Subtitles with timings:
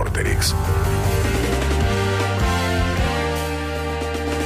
[0.00, 0.54] Vorterix.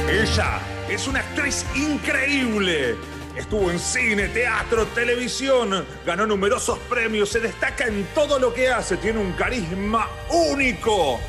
[0.09, 2.97] Ella es una actriz increíble.
[3.37, 8.97] Estuvo en cine, teatro, televisión, ganó numerosos premios, se destaca en todo lo que hace,
[8.97, 11.21] tiene un carisma único,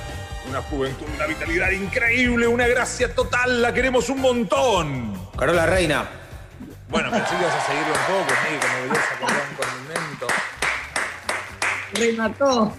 [0.48, 5.30] una juventud, una vitalidad increíble, una gracia total, la queremos un montón.
[5.38, 6.04] Carola Reina.
[6.88, 8.58] Bueno, pensé que ibas a seguirlo un poco, sí,
[9.20, 9.45] como.
[11.94, 12.74] Remató.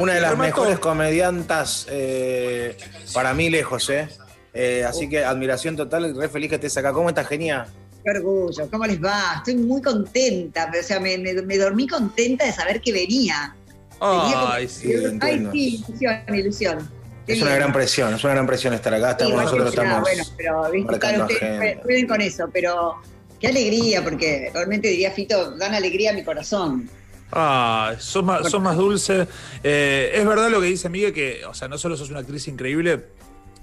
[0.00, 0.36] Una de las Remató.
[0.36, 2.76] mejores comediantas eh,
[3.12, 4.08] para mí lejos, ¿eh?
[4.54, 6.92] Eh, Así que admiración total y re feliz que estés acá.
[6.92, 7.66] ¿Cómo estás, genia?
[8.04, 8.70] Qué orgullo.
[8.70, 9.34] ¿Cómo les va?
[9.38, 10.70] Estoy muy contenta.
[10.78, 13.54] O sea, me, me- me dormí contenta de saber que venía.
[14.00, 14.88] Ay, sí.
[14.88, 16.90] Sí, Ay, sí, ilusión, ilusión.
[17.26, 19.08] Es una gran presión, es una gran presión estar acá.
[19.18, 20.00] Sí, Estamos, igual nosotros estamos.
[20.02, 21.82] Bueno, pero viste, marcando claro, ustedes agenda.
[21.82, 22.94] pueden con eso, pero
[23.40, 26.88] qué alegría, porque realmente diría Fito, dan alegría a mi corazón.
[27.32, 29.26] Ah, sos más, sos más dulce.
[29.62, 32.46] Eh, es verdad lo que dice Miguel, que, o sea, no solo sos una actriz
[32.48, 33.06] increíble,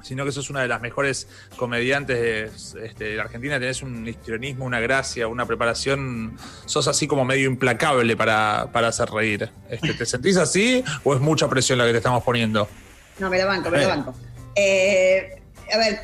[0.01, 3.59] sino que sos una de las mejores comediantes de, este, de la Argentina.
[3.59, 6.37] Tenés un histrionismo, una gracia, una preparación.
[6.65, 9.49] Sos así como medio implacable para, para hacer reír.
[9.69, 12.67] Este, ¿Te sentís así o es mucha presión la que te estamos poniendo?
[13.19, 13.81] No, me la banco, me Eh.
[13.81, 14.15] la banco.
[14.55, 15.41] Eh,
[15.73, 15.99] a ver,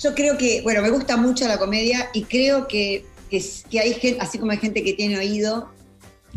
[0.00, 3.94] yo creo que, bueno, me gusta mucho la comedia y creo que, que, que hay
[3.94, 5.70] gente, así como hay gente que tiene oído,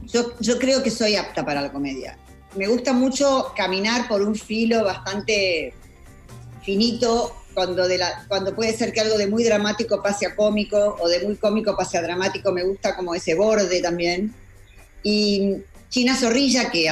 [0.06, 2.18] yo, yo creo que soy apta para la comedia.
[2.56, 5.74] Me gusta mucho caminar por un filo bastante
[6.62, 10.98] finito cuando, de la, cuando puede ser que algo de muy dramático pase a cómico
[11.00, 12.52] o de muy cómico pase a dramático.
[12.52, 14.34] Me gusta como ese borde también.
[15.04, 15.58] Y
[15.90, 16.90] China Zorrilla, que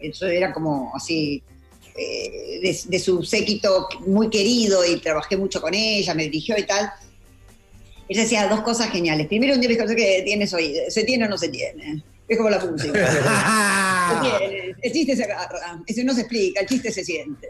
[0.00, 1.42] eso era como así,
[1.96, 6.64] eh, de, de su séquito muy querido y trabajé mucho con ella, me dirigió y
[6.64, 6.90] tal.
[8.08, 9.26] Ella decía dos cosas geniales.
[9.26, 12.02] Primero, un día me dijo que tienes oído, ¿se tiene o no se tiene?
[12.28, 13.06] Es como la música.
[14.22, 14.76] Se tiene.
[14.82, 17.48] El chiste se agarra, eso no se explica, el chiste se siente.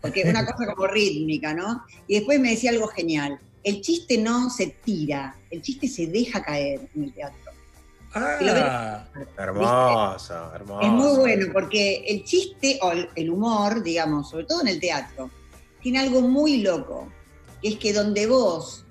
[0.00, 1.84] Porque es una cosa como rítmica, ¿no?
[2.08, 3.38] Y después me decía algo genial.
[3.62, 7.52] El chiste no se tira, el chiste se deja caer en el teatro.
[8.14, 9.06] Ah,
[9.38, 10.80] Hermoso, hermoso.
[10.82, 15.30] Es muy bueno porque el chiste o el humor, digamos, sobre todo en el teatro,
[15.80, 17.08] tiene algo muy loco,
[17.62, 18.81] que es que donde vos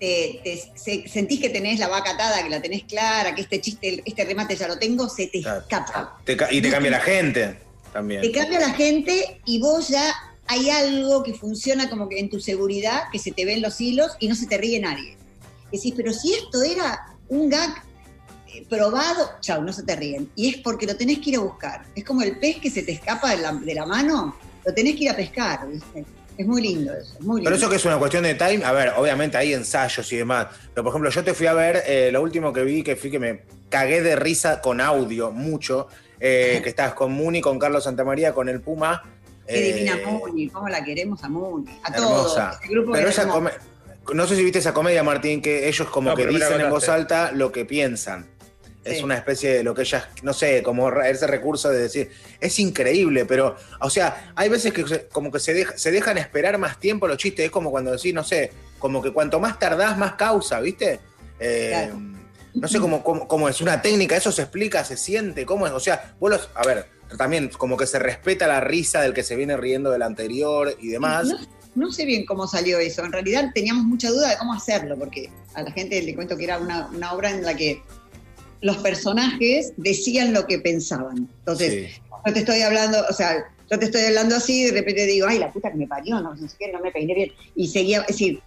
[0.00, 3.60] te, te- se- sentís que tenés la vaca atada, que la tenés clara, que este
[3.60, 5.60] chiste, este remate ya lo tengo, se te Claro.
[5.60, 6.18] escapa.
[6.24, 7.58] Te y te cambia la gente
[7.92, 8.22] también.
[8.22, 10.12] Te cambia la gente y vos ya
[10.46, 14.12] hay algo que funciona como que en tu seguridad, que se te ven los hilos
[14.20, 15.16] y no se te ríe nadie.
[15.72, 17.82] Decís, pero si esto era un gag
[18.52, 20.30] eh, probado, chau, no se te ríen.
[20.36, 21.86] Y es porque lo tenés que ir a buscar.
[21.94, 24.96] Es como el pez que se te escapa de la, de la mano, lo tenés
[24.96, 26.04] que ir a pescar, ¿viste?
[26.36, 27.44] Es muy lindo eso, es muy lindo.
[27.44, 30.48] Pero eso que es una cuestión de time, a ver, obviamente hay ensayos y demás.
[30.74, 33.10] Pero por ejemplo, yo te fui a ver, eh, lo último que vi, que fui
[33.10, 35.86] que me cagué de risa con audio mucho,
[36.18, 39.02] eh, que estabas con Muni, con Carlos Santamaría, con el Puma.
[39.46, 41.96] Qué eh, divina Muni, cómo la queremos a Muni, a Hermosa.
[41.96, 42.54] todos.
[42.54, 43.50] Este grupo Pero es esa come-
[44.12, 46.88] no sé si viste esa comedia, Martín, que ellos como No, que dicen en voz
[46.88, 48.26] alta lo que piensan.
[48.84, 49.02] Es Sí.
[49.04, 53.24] una especie de lo que ellas, no sé, como ese recurso de decir, es increíble,
[53.24, 56.78] pero, o sea, hay veces que se- como que se, deja- se dejan esperar más
[56.78, 60.14] tiempo los chistes, es como cuando decís, no sé, como que cuanto más tardás, más
[60.14, 61.00] causa, ¿viste?
[61.40, 62.00] Eh, Claro.
[62.54, 65.72] No sé cómo, cómo, cómo es una técnica, eso se explica, se siente, cómo es,
[65.72, 66.86] o sea, vos los, a ver,
[67.18, 70.88] también como que se respeta la risa del que se viene riendo del anterior y
[70.88, 71.26] demás.
[71.26, 71.38] No,
[71.86, 73.04] no sé bien cómo salió eso.
[73.04, 76.44] En realidad teníamos mucha duda de cómo hacerlo, porque a la gente le cuento que
[76.44, 77.82] era una, una obra en la que
[78.64, 81.28] los personajes decían lo que pensaban.
[81.38, 82.00] Entonces, Sí.
[82.26, 85.26] yo te estoy hablando, o sea, yo te estoy hablando así y de repente digo,
[85.28, 87.30] ay, la puta que me parió, no, no sé qué, no me peiné bien.
[87.54, 88.40] Y seguía, es decir,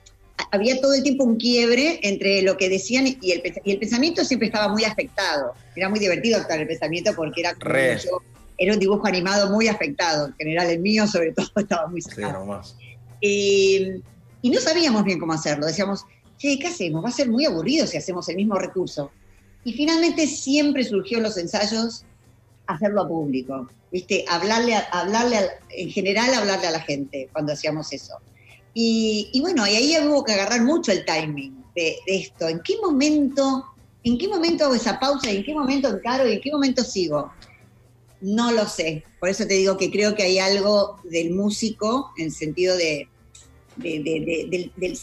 [0.52, 4.26] había todo el tiempo un quiebre entre lo que decían y el, y el pensamiento
[4.26, 5.54] siempre estaba muy afectado.
[5.76, 8.22] Era muy divertido actuar el pensamiento porque era como yo-
[8.58, 10.30] era un dibujo animado muy afectado.
[10.30, 12.60] En general, el mío, sobre todo, estaba muy Sí, sacado.
[13.22, 14.02] Eh,
[14.42, 15.68] y no sabíamos bien cómo hacerlo.
[15.68, 16.02] Decíamos,
[16.38, 17.04] che, ¿qué hacemos?
[17.06, 19.12] Va a ser muy aburrido si hacemos el mismo recurso.
[19.68, 22.06] Y finalmente siempre surgió en los ensayos
[22.68, 23.70] hacerlo a público.
[23.92, 24.24] ¿Viste?
[24.30, 25.40] Hablarle, a- hablarle
[25.72, 28.14] en general, hablarle a la gente cuando hacíamos eso.
[28.74, 32.48] Y, bueno, ahí hubo que agarrar mucho el timing de, esto.
[32.48, 33.66] ¿En qué momento,
[34.06, 35.30] en qué momento hago esa pausa?
[35.32, 36.26] ¿Y en qué momento encaro?
[36.30, 37.30] ¿Y en qué momento sigo?
[38.22, 39.04] No lo sé.
[39.20, 43.10] Por eso te digo que creo que hay algo del músico en sentido de.
[43.76, 45.00] de- de- de- del, del-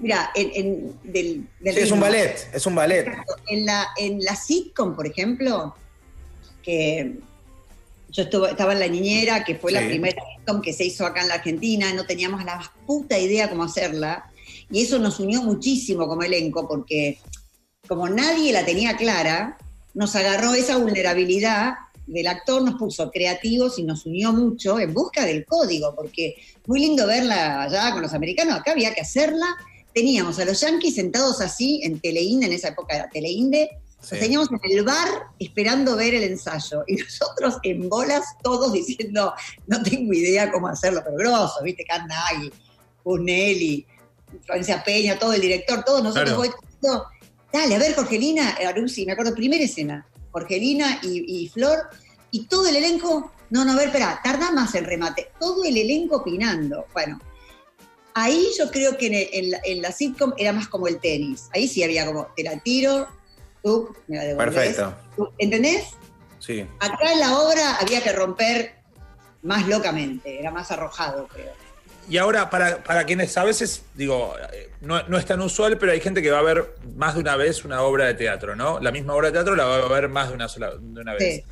[0.00, 3.06] mira, en, en- del, del Sí, es un ballet, es un ballet.
[3.48, 5.74] En la, en la sitcom, por ejemplo,
[6.62, 7.16] que
[8.10, 11.22] yo estuve, estaba en La Niñera, que fue la primera sitcom que se hizo acá
[11.22, 14.30] en la Argentina, no teníamos la más puta idea cómo hacerla,
[14.70, 17.18] y eso nos unió muchísimo como elenco, porque
[17.88, 19.58] como nadie la tenía clara,
[19.94, 21.74] nos agarró esa vulnerabilidad
[22.06, 26.34] del actor nos puso creativos y nos unió mucho en busca del código, porque
[26.66, 29.46] muy lindo verla allá con los americanos, acá había que hacerla.
[29.94, 33.70] Teníamos a los yankees sentados así en Teleinde, en esa época era Teleinde,
[34.00, 34.10] Sí.
[34.16, 35.08] nos teníamos en el bar
[35.38, 39.32] esperando ver el ensayo y nosotros en bolas todos diciendo,
[39.66, 42.52] no tengo idea cómo hacerlo, pero grosso, viste, Carnaghi,
[43.02, 43.86] Punelli,
[44.44, 46.42] Florencia Peña, todo el director, todos nosotros Claro.
[46.42, 47.04] diciendo,
[47.50, 51.88] dale, a ver, Jorgelina, Aruzzi, me acuerdo, primera escena, Jorgelina y, y Flor,
[52.30, 55.76] y todo el elenco, no, no, a ver, espera, tarda más el remate, todo el
[55.78, 56.86] elenco opinando.
[56.92, 57.20] Bueno,
[58.14, 60.98] ahí yo creo que en, el- en la, en la sitcom era más como el
[61.00, 63.08] tenis, ahí sí había como, te la tiro,
[63.62, 64.54] tú me la devolvés.
[64.54, 64.94] Perfecto.
[65.16, 65.84] tú- ¿Entendés?
[66.38, 66.66] Sí.
[66.80, 68.74] Acá en la obra había que romper
[69.42, 71.52] más locamente, era más arrojado, creo.
[72.08, 75.90] Y ahora, para, para quienes a veces, digo, eh, no, no es tan usual, pero
[75.92, 78.78] hay gente que va a ver más de una vez una obra de teatro, ¿no?
[78.78, 81.14] La misma obra de teatro la va a ver más de una sola de una
[81.14, 81.36] vez.
[81.36, 81.44] Sí.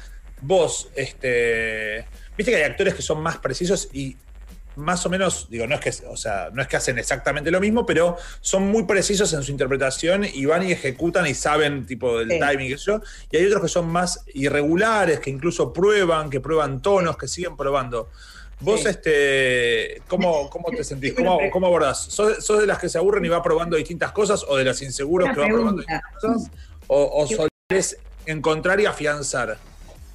[0.43, 2.05] Vos, este.
[2.37, 4.17] Viste que hay actores que son más precisos y
[4.76, 7.60] más o menos, digo, no es que, o sea, no es que hacen exactamente lo
[7.60, 12.19] mismo, pero son muy precisos en su interpretación y van y ejecutan y saben tipo
[12.19, 12.38] del Sí.
[12.40, 13.02] timing y eso.
[13.30, 17.56] Y hay otros que son más irregulares, que incluso prueban, que prueban tonos, que siguen
[17.56, 18.08] probando.
[18.60, 18.88] Vos, Sí.
[18.88, 21.14] este, ¿cómo, cómo te sentís?
[21.14, 22.04] ¿Cómo, cómo abordás?
[22.04, 24.80] ¿Sos, sos de las que se aburren y va probando distintas cosas o de las
[24.82, 26.50] inseguros que van probando distintas cosas?
[26.86, 29.58] ¿O, o solés encontrar y afianzar?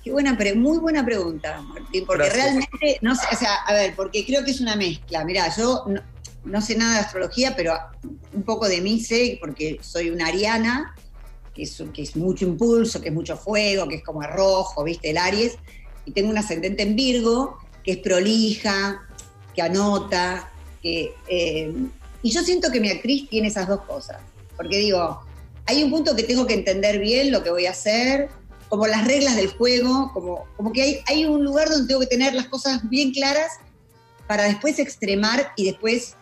[0.08, 2.46] Qué buena, pre- muy buena pregunta, Martín, porque Gracias.
[2.46, 5.26] realmente, no sé, o sea, a ver, porque creo que es una mezcla.
[5.26, 6.02] Mirá, yo no,
[6.46, 7.74] no sé nada de astrología, pero
[8.32, 10.96] un poco de mí sé, porque soy una ariana,
[11.54, 15.10] que es, que es mucho impulso, que es mucho fuego, que es como arrojo, ¿viste?
[15.10, 15.58] El Aries,
[16.06, 19.06] y tengo un ascendente en Virgo, que es prolija,
[19.54, 21.14] que anota, que...
[21.28, 21.74] eh,
[22.24, 24.22] y yo siento que mi actriz tiene esas dos cosas,
[24.56, 25.20] porque digo,
[25.66, 28.30] hay un punto que tengo que entender bien lo que voy a hacer,
[28.70, 32.08] como las reglas del juego, como, como que hay, hay un lugar donde tengo que
[32.08, 33.52] tener las cosas bien claras
[34.28, 36.16] para después extremar y después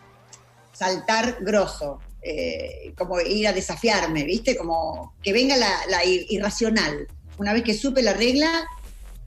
[0.72, 4.56] saltar grosso, eh, como ir a desafiarme, ¿viste?
[4.56, 7.06] Como que venga la, la ir- irracional.
[7.38, 8.64] Una vez que supe la regla,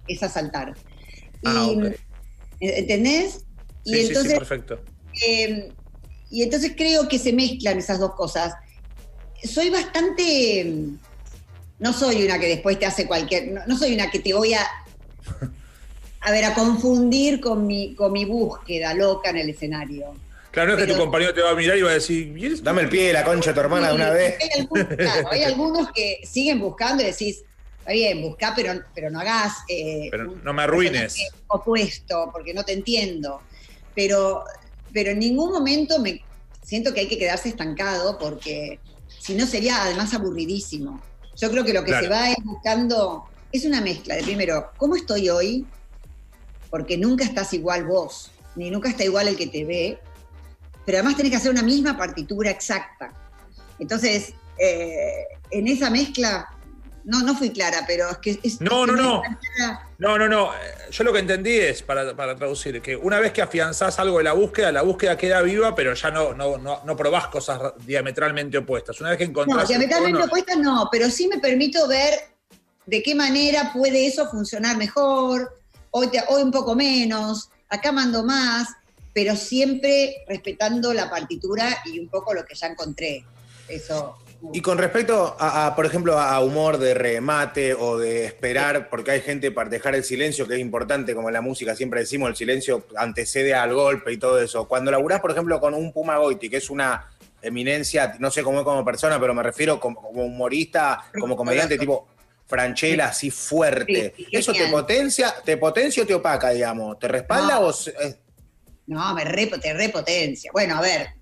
[0.08, 0.76] es a saltar.
[1.46, 1.96] Ah, Y.
[2.62, 3.46] ¿Entendés?
[3.86, 4.82] Y Sí, sí, sí, entonces perfecto.
[5.28, 5.72] eh,
[6.30, 8.54] y entonces creo que se mezclan esas dos cosas.
[9.44, 10.76] Soy bastante.
[11.80, 13.48] No soy una que después te hace cualquier.
[13.52, 14.66] No, no soy una que te voy a.
[16.22, 20.14] A ver, a confundir con mi, con mi búsqueda loca en el escenario.
[20.52, 22.46] Claro, no es que tu compañero te va a mirar y va a decir, ¿y
[22.46, 24.36] eres- Dame el pie de la concha de tu hermana de una vez.
[24.42, 27.44] Hay algunos, claro, hay algunos que siguen buscando y decís,
[27.80, 29.54] está bien, buscá, pero, pero no hagas.
[29.70, 31.16] eh, Pero no me arruines.
[31.48, 33.42] Opuesto, porque no te entiendo.
[33.96, 34.44] Pero,
[34.92, 36.22] pero en ningún momento me
[36.64, 38.80] siento que hay que quedarse estancado, porque
[39.20, 41.02] si no sería además aburridísimo.
[41.40, 42.04] Yo creo que lo que Claro.
[42.06, 45.66] se va es buscando es una mezcla de primero, ¿cómo estoy hoy?
[46.70, 50.00] Porque nunca estás igual vos, ni nunca está igual el que te ve,
[50.86, 53.12] pero además tenés que hacer una misma partitura exacta.
[53.80, 56.48] Entonces, eh, en esa mezcla,
[57.10, 58.62] no, no fui clara, pero es que es...
[58.62, 59.22] No, no, no.
[59.98, 60.54] No, no, no.
[60.54, 60.58] Eh,
[60.92, 64.24] Yo lo que entendí es, para, para traducir, que una vez que afianzás algo de
[64.26, 67.74] la búsqueda, la búsqueda queda viva, pero ya no, no, no, no probás cosas ra-
[67.86, 69.00] diametralmente opuestas.
[69.02, 69.64] Una vez que encontrás.
[69.64, 72.14] No, diametralmente opuestas no, pero sí me permito ver
[72.86, 75.58] de qué manera puede eso funcionar mejor,
[75.92, 78.68] hoy, te- hoy un poco menos, acá mando más,
[79.14, 83.26] pero siempre respetando la partitura y un poco lo que ya encontré.
[83.68, 84.16] Eso.
[84.54, 89.12] Y con respecto a, a, por ejemplo, a humor de remate o de esperar, porque
[89.12, 92.30] hay gente para dejar el silencio, que es importante, como en la música siempre decimos,
[92.30, 94.68] el silencio antecede al golpe y todo eso.
[94.68, 97.10] Cuando laburás, por ejemplo, con un Puma Goiti, que es una
[97.42, 101.78] eminencia, no sé cómo es como persona, pero me refiero como, como humorista, como comediante
[101.78, 102.08] tipo
[102.48, 104.14] Franchella, así fuerte.
[104.16, 106.98] Sí, ¿Eso te potencia, te potencia o te opaca, digamos?
[106.98, 107.68] ¿Te respalda No.
[107.68, 107.74] o
[108.88, 110.50] No, me re, te repotencia.
[110.52, 111.19] Bueno, a ver,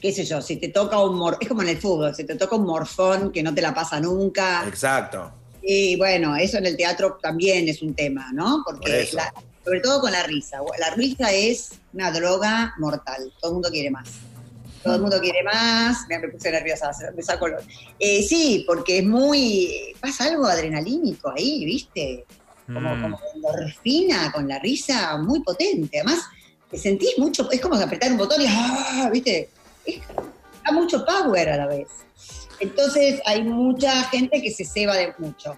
[0.00, 2.34] qué sé yo, si te toca un mor es como en el fútbol, si te
[2.36, 4.64] toca un morfón que no te la pasa nunca.
[4.66, 5.32] Exacto.
[5.62, 8.62] Y bueno, eso en el teatro también es un tema, ¿no?
[8.64, 9.32] Por Porque la-
[9.64, 10.58] sobre todo con la risa.
[10.78, 13.32] La risa es una droga mortal.
[13.40, 14.08] Todo el mundo quiere más.
[14.84, 16.06] Todo el mundo quiere más.
[16.08, 17.54] Me, puse nerviosa, me saco el...
[17.98, 19.92] Eh, sí, porque es muy...
[20.00, 22.24] pasa algo adrenalínico ahí, ¿viste?
[22.66, 23.02] Como, Mm.
[23.02, 25.98] como endorfina con la risa muy potente.
[25.98, 26.20] Además,
[26.70, 27.50] te sentís mucho...
[27.50, 28.46] Es como apretar un botón y...
[28.48, 29.10] ¡ah!
[29.12, 29.50] ¿Viste?
[30.64, 31.88] Da mucho power a la vez.
[32.60, 35.56] Entonces hay mucha gente que se ceba de mucho.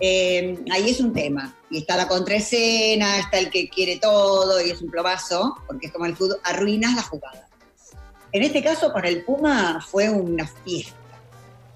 [0.00, 1.56] Eh, ahí es un tema.
[1.70, 5.92] Y está la contraescena, está el que quiere todo y es un plomazo, porque es
[5.92, 7.48] como el fútbol, arruinas la jugada.
[8.32, 10.96] En este caso, con el Puma fue una fiesta.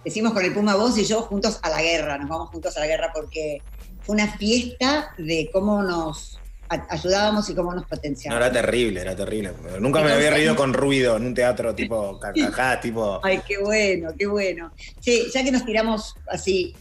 [0.04, 2.80] Decimos con el Puma vos y yo juntos a la guerra, nos vamos juntos a
[2.80, 3.60] la guerra porque
[4.02, 8.46] fue una fiesta de cómo nos ayudábamos y cómo nos No, potenciábamos.
[8.46, 9.52] era terrible, era terrible.
[9.80, 13.20] Nunca me había reído con ruido en un teatro tipo carcajá, tipo.
[13.24, 14.72] Ay, qué bueno, qué bueno.
[15.00, 16.74] Sí, ya que nos tiramos así,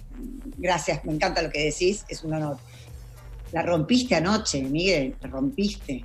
[0.57, 2.57] gracias, me encanta lo que decís, es un honor.
[3.51, 6.03] La rompiste anoche, Miguel, la rompiste.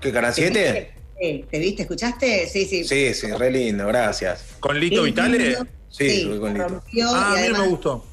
[0.00, 0.94] ¿Qué, Canal 7?
[1.20, 1.82] Sí, ¿Te viste?
[1.82, 2.46] ¿Escuchaste?
[2.48, 2.84] Sí, sí.
[2.84, 4.44] Sí, sí, re lindo, gracias.
[4.60, 5.38] ¿Con Lito Qué Vitale?
[5.38, 5.66] lindo.
[5.88, 6.68] Sí, Sí, con Lito.
[6.68, 8.04] rompió Ah, y a mí me gustó.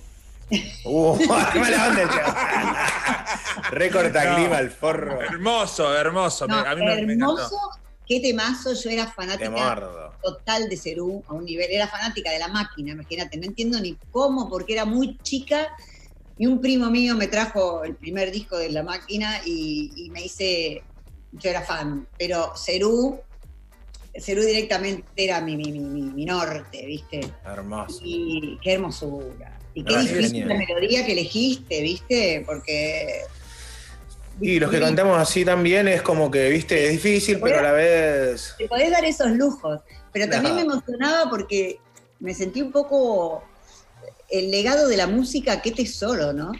[0.84, 2.02] Uh, mala onda
[3.92, 5.22] cortaclima el forro.
[5.22, 6.48] Hermoso, hermoso.
[6.48, 7.34] me- No, a mí me, me encantó.
[7.38, 7.58] hermoso,
[8.06, 8.74] qué temazo.
[8.74, 9.46] Yo era fanática
[10.22, 11.68] total de Cerú a un nivel.
[11.72, 13.38] Era fanática de la máquina, imagínate.
[13.38, 15.68] No entiendo ni cómo, porque era muy chica.
[16.38, 20.24] Y un primo mío me trajo el primer disco de la máquina y, y me
[20.24, 20.84] hice.
[21.34, 22.08] Yo era fan.
[22.18, 23.22] Pero Cerú,
[24.20, 27.22] Cerú directamente era mi, mi, mi, mi- mi norte, ¿viste?
[27.46, 28.02] Hermoso.
[28.04, 29.58] Y qué hermosura.
[29.74, 32.44] Y qué difícil la melodía que elegiste, ¿viste?
[32.46, 33.22] Porque.
[34.42, 37.72] Y los que cantamos así también es como que, viste, es difícil, pero a la
[37.72, 38.56] vez.
[38.58, 39.80] te podés dar esos lujos.
[40.12, 41.80] Pero también me emocionaba porque
[42.20, 43.44] me sentí un poco
[44.30, 46.52] el legado de la música, qué tesoro, ¿no?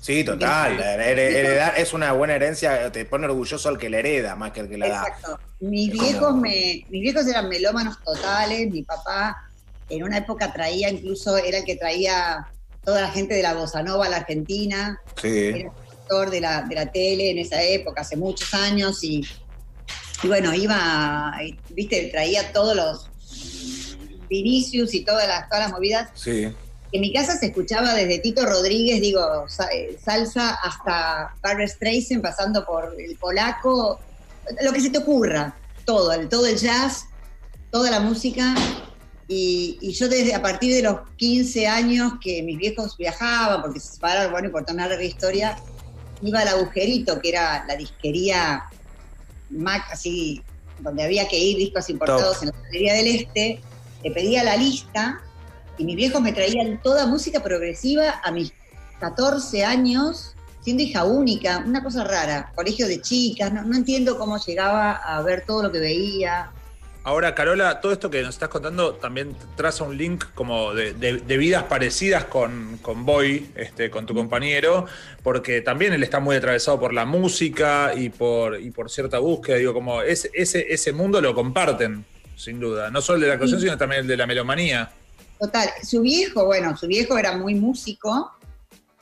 [0.00, 0.78] Sí, total.
[0.80, 4.68] heredar es una buena herencia, te pone orgulloso al que la hereda más que al
[4.68, 5.02] que la da.
[5.02, 5.40] Exacto.
[5.60, 9.48] Mis viejos, me, mis viejos eran melómanos totales, mi papá
[9.88, 12.46] en una época traía, incluso era el que traía
[12.84, 15.48] toda la gente de la bossa nova a la Argentina, Sí.
[15.48, 15.72] era
[16.30, 19.24] de la, de la tele en esa época, hace muchos años, y,
[20.22, 23.10] y bueno, iba, y, viste, traía todos los
[24.28, 26.10] Vinicius y todas las, todas las movidas.
[26.14, 26.54] Sí.
[26.92, 32.64] En mi casa se escuchaba desde Tito Rodríguez, digo, eh, salsa, hasta Barbra Streisand, pasando
[32.64, 33.98] por el polaco,
[34.62, 37.06] lo que se te ocurra, todo, el, todo el jazz,
[37.72, 38.54] toda la música.
[39.26, 43.80] Y, y yo desde a partir de los 15 años que mis viejos viajaban, porque
[43.80, 45.56] se separaron, bueno, y por una larga historia,
[46.22, 48.64] iba al agujerito, que era la disquería
[49.50, 50.42] Mac, así,
[50.80, 52.44] donde había que ir discos importados Top.
[52.44, 53.60] en la Galería del Este,
[54.02, 55.20] le pedía la lista
[55.78, 58.52] y mis viejos me traían toda música progresiva a mis
[59.00, 64.38] 14 años, siendo hija única, una cosa rara, colegio de chicas, no, no entiendo cómo
[64.38, 66.52] llegaba a ver todo lo que veía.
[67.06, 71.18] Ahora, Carola, todo esto que nos estás contando también traza un link como de, de-
[71.18, 74.86] de vidas parecidas con, con Boy, este, con tu compañero,
[75.22, 79.56] porque también él está muy atravesado por la música y por, y por cierta búsqueda.
[79.58, 82.06] Digo, como ese, ese, ese mundo lo comparten,
[82.36, 82.90] sin duda.
[82.90, 83.60] No solo el de la Sí.
[83.60, 84.90] sino también el de la melomanía.
[85.38, 88.32] Total, su viejo, bueno, su viejo era muy músico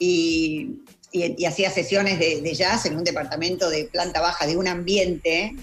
[0.00, 0.80] y,
[1.12, 4.66] y- y hacía sesiones de, de jazz en un departamento de planta baja de un
[4.66, 5.54] ambiente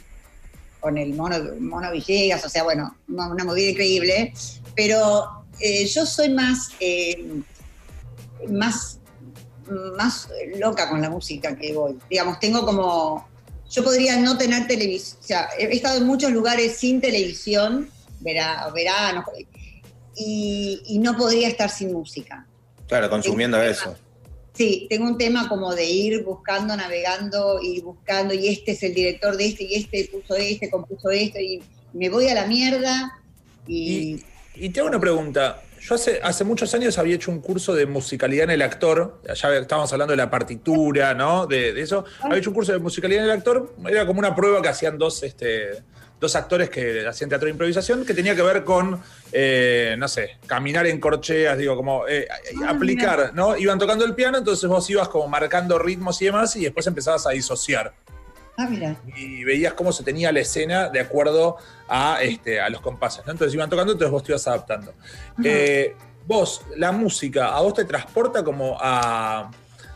[0.79, 4.33] con el mono, mono Villegas, o sea, bueno, una, movida increíble.
[4.75, 7.25] Pero eh, yo soy más, eh,
[8.47, 8.99] más,
[9.97, 11.97] más loca con la música que voy.
[12.09, 13.27] Digamos, tengo como.
[13.69, 15.19] Yo podría no tener televisión.
[15.21, 17.87] O sea, he estado en muchos lugares sin televisión,
[18.19, 19.23] vera- verano,
[20.15, 22.47] y, y no podría estar sin música.
[22.87, 23.95] Claro, consumiendo eso.
[24.59, 28.93] Sí, tengo un tema como de ir buscando, navegando y buscando, y este es el
[28.93, 31.63] director de este, y este puso este, compuso esto, y
[31.93, 33.21] me voy a la mierda.
[33.65, 34.21] Y,
[34.55, 35.61] Y te hago una pregunta.
[35.79, 39.21] Yo hace, hace muchos años había hecho un curso de musicalidad en el actor.
[39.25, 41.47] Ya estábamos hablando de la partitura, ¿no?
[41.47, 42.03] De, de eso.
[42.19, 43.73] Había hecho un curso de musicalidad en el actor.
[43.89, 45.69] Era como una prueba que hacían dos, este,
[46.19, 50.37] dos actores que hacían teatro de improvisación que tenía que ver con, eh, no sé,
[50.45, 52.27] caminar en corcheas, digo, como eh,
[52.63, 53.55] Ah, aplicar, ¿no?
[53.55, 57.25] Iban tocando el piano, entonces vos ibas como marcando ritmos y demás y después empezabas
[57.27, 57.93] a disociar
[58.57, 61.57] ah, mira, y veías cómo se tenía la escena de acuerdo
[61.87, 63.25] a, este, a los compases.
[63.25, 63.31] ¿no?
[63.31, 64.93] Entonces iban tocando, entonces vos te ibas adaptando.
[65.43, 65.95] Eh,
[66.25, 69.49] vos, la música, ¿a vos te transporta como a...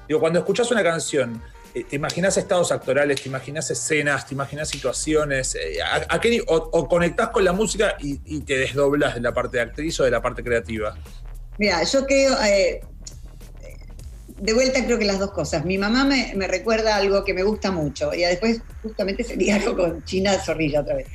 [0.08, 1.42] Digo, cuando escuchás una canción,
[1.74, 5.56] eh, ¿te imaginás estados actorales, te imaginás escenas, te imaginás situaciones?
[5.56, 9.22] eh, ¿a, a qué ni- o, o conectás con la música y, te desdoblas de
[9.22, 10.96] la parte de actriz o de la parte creativa?
[11.58, 12.82] Mira, yo creo, eh,
[14.28, 15.66] de vuelta creo que las dos cosas.
[15.66, 19.76] Mi mamá me, me recuerda algo que me gusta mucho, y después justamente sería algo
[19.76, 21.08] con China Zorrilla otra vez.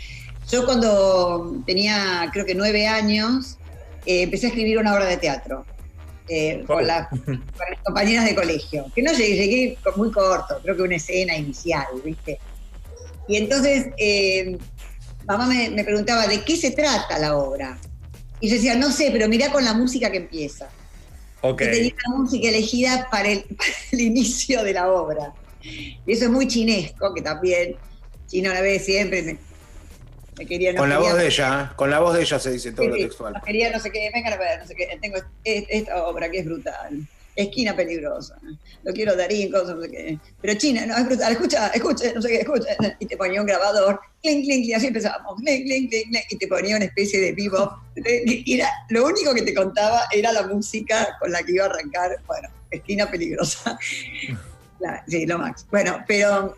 [0.51, 3.59] Yo cuando tenía, creo que nueve años,
[4.05, 5.67] empecé a escribir una obra de teatro
[6.29, 10.77] eh, con, la- con las compañeras de colegio, que no llegué, llegué muy corto, creo
[10.77, 12.39] que una escena inicial, ¿viste?
[13.27, 14.57] Y entonces eh,
[15.27, 17.79] mamá me, me preguntaba, ¿de qué se trata la obra?
[18.41, 20.69] Y yo decía, no sé, pero mirá con la música que empieza.
[21.41, 21.61] Ok.
[21.63, 25.33] Y tenía la música elegida para el, para el inicio de la obra.
[25.63, 27.77] Y eso es muy chinesco, que también
[28.29, 29.39] Chino una vez siempre
[30.39, 30.73] me, me quería...
[30.73, 32.89] no Con la voz de ella, con la voz de ella se dice todo Sí,
[32.91, 33.33] lo sí, textual.
[33.35, 36.31] no quería no sé qué, vengan a ver, no sé qué, tengo es- esta obra
[36.31, 37.01] que es brutal.
[37.37, 38.35] esquina peligrosa.
[38.83, 40.19] Lo quiero Darín, cosas, no sé qué.
[40.43, 42.77] Pero China, no, es brutal, escucha, escucha, no sé qué, escucha.
[42.99, 46.49] Y te ponía un grabador, clink, clink, y así empezábamos, clink, clink, clink, y te
[46.49, 47.81] ponía una especie de vivo.
[47.95, 52.17] Era, lo único que te contaba era la música con la que iba a arrancar,
[52.27, 53.79] bueno, esquina peligrosa.
[54.81, 55.65] La- sí, lo max.
[55.71, 56.57] Bueno, pero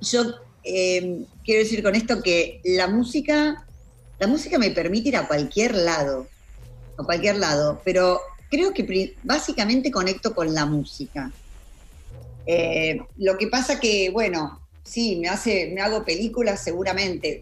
[0.00, 0.22] yo
[0.64, 3.66] eh, quiero decir con esto que la música,
[4.18, 6.26] la música me permite ir a cualquier lado,
[6.96, 11.30] a cualquier lado, pero creo que básicamente conecto con la música.
[12.46, 17.40] Eh, lo que pasa que, bueno, sí, me hace, me hago películas seguramente,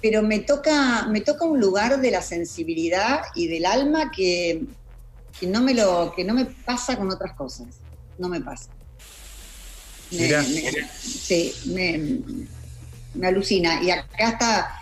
[0.00, 4.64] pero me toca, me toca un lugar de la sensibilidad y del alma que
[5.42, 7.66] no me lo, que no me pasa con otras cosas,
[8.18, 8.70] no me pasa.
[10.10, 12.18] Me- sí, me,
[13.14, 13.82] me alucina.
[13.82, 14.80] Y acá está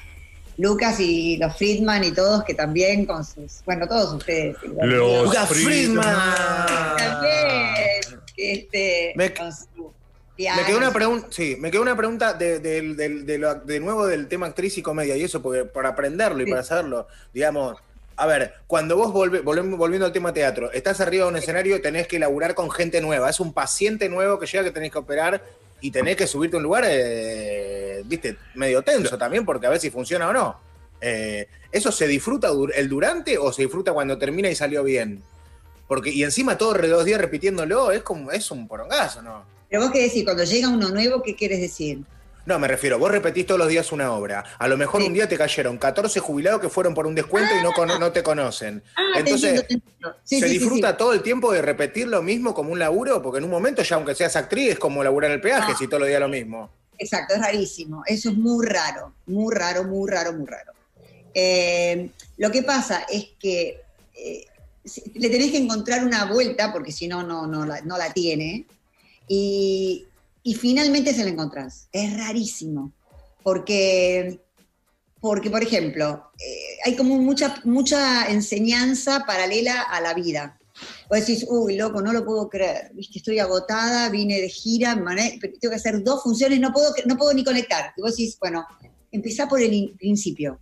[0.58, 4.56] Lucas y los Friedman y todos que también con sus, bueno, todos ustedes.
[4.62, 6.04] Los Lucas Friedman.
[6.04, 6.96] Friedman.
[6.96, 9.92] También, este, Me- con su
[10.38, 13.80] Me quedó una pregunta, sí, me quedó una pregunta de, de- de- de lo- de
[13.80, 16.50] nuevo del tema actriz y comedia y eso, porque para aprenderlo y Sí.
[16.50, 17.78] para hacerlo, digamos,
[18.16, 21.80] a ver, cuando vos volve- volvemos- volviendo al tema teatro, estás arriba de un escenario,
[21.82, 24.98] tenés que laburar con gente nueva, es un paciente nuevo que llega que tenés que
[24.98, 25.42] operar
[25.80, 29.80] y tenés que subirte a un lugar, eh, viste, medio tenso también, porque a ver
[29.80, 30.58] si funciona o no.
[31.00, 35.22] Eh, ¿Eso se disfruta dur- el durante o se disfruta cuando termina y salió bien?
[35.86, 39.44] Porque, y encima todos dos días repitiéndolo, es como, es un porongazo, ¿no?
[39.68, 42.00] Pero vos qué decís, cuando llega uno nuevo, ¿qué quieres decir?
[42.46, 44.44] No, me refiero, vos repetís todos los días una obra.
[44.58, 45.08] A lo mejor Sí.
[45.08, 48.82] un día te cayeron 14 jubilados que fueron por un descuento y no, te conocen.
[48.96, 50.16] Ah, te Entonces, entiendo, te entiendo.
[50.22, 53.20] Sí, ¿se sí, disfruta todo el tiempo de repetir lo mismo como un laburo?
[53.20, 55.76] Porque en un momento ya, aunque seas actriz, es como laburar el peaje, Ah.
[55.76, 56.70] si todos los días lo mismo.
[56.98, 58.04] Exacto, es rarísimo.
[58.06, 60.72] Eso es muy raro, muy raro, muy raro, muy raro.
[61.34, 63.82] Eh, lo que pasa es que
[64.14, 64.46] eh,
[65.14, 68.64] le tenés que encontrar una vuelta, porque si no, no, no, la, no la tiene,
[69.28, 70.06] y,
[70.46, 71.88] y finalmente se la encontrás.
[71.90, 72.92] Es rarísimo,
[73.42, 74.40] porque,
[75.20, 80.56] porque por ejemplo, eh, hay como mucha, mucha enseñanza paralela a la vida.
[81.10, 85.40] Vos decís, uy, loco, no lo puedo creer, viste, estoy agotada, vine de gira, mané-
[85.40, 87.92] tengo que hacer dos funciones, no puedo, no puedo ni conectar.
[87.96, 88.64] Y vos decís, bueno,
[89.10, 90.60] empezá por el in- principio.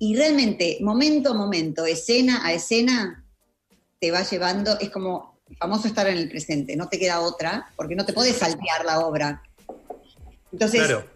[0.00, 3.24] Y realmente, momento a momento, escena a escena,
[4.00, 7.94] te va llevando, es como famoso estar en el presente, no te queda otra, porque
[7.94, 9.42] no te puedes saltear la obra.
[10.52, 11.06] Entonces, Claro.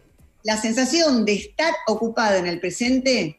[0.42, 3.38] la sensación de estar ocupada en el presente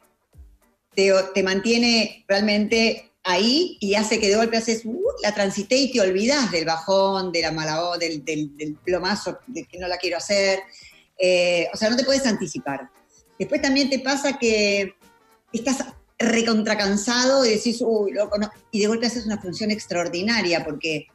[0.94, 5.92] te, te mantiene realmente ahí y hace que de golpe haces, "Uh, la transité y
[5.92, 9.86] te olvidas del bajón, de la mala o- del, del, del plomazo de que no
[9.86, 10.60] la quiero hacer.
[11.18, 12.88] Eh, o sea, no te puedes anticipar.
[13.38, 14.94] Después también te pasa que
[15.52, 15.84] estás
[16.18, 18.50] recontracansado y decís, uy, loco, no.
[18.70, 21.06] Y de golpe haces una función extraordinaria porque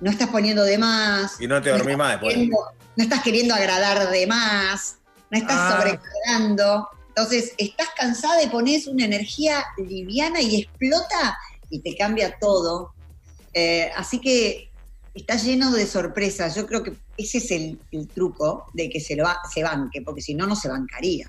[0.00, 1.40] no estás poniendo de más.
[1.40, 2.34] Y no te dormís más después.
[2.34, 2.58] queriendo-
[2.96, 4.96] no estás queriendo agradar de más,
[5.30, 5.76] no estás Ah.
[5.78, 6.88] sobrecargando.
[7.08, 11.36] Entonces, estás cansada y pones una energía liviana y explota
[11.70, 12.92] y te cambia todo.
[13.52, 14.70] Eh, así que
[15.14, 16.54] está lleno de sorpresas.
[16.54, 20.02] Yo creo que ese es el, el truco de que se, lo va- se banque,
[20.02, 21.28] porque si no, no se bancaría.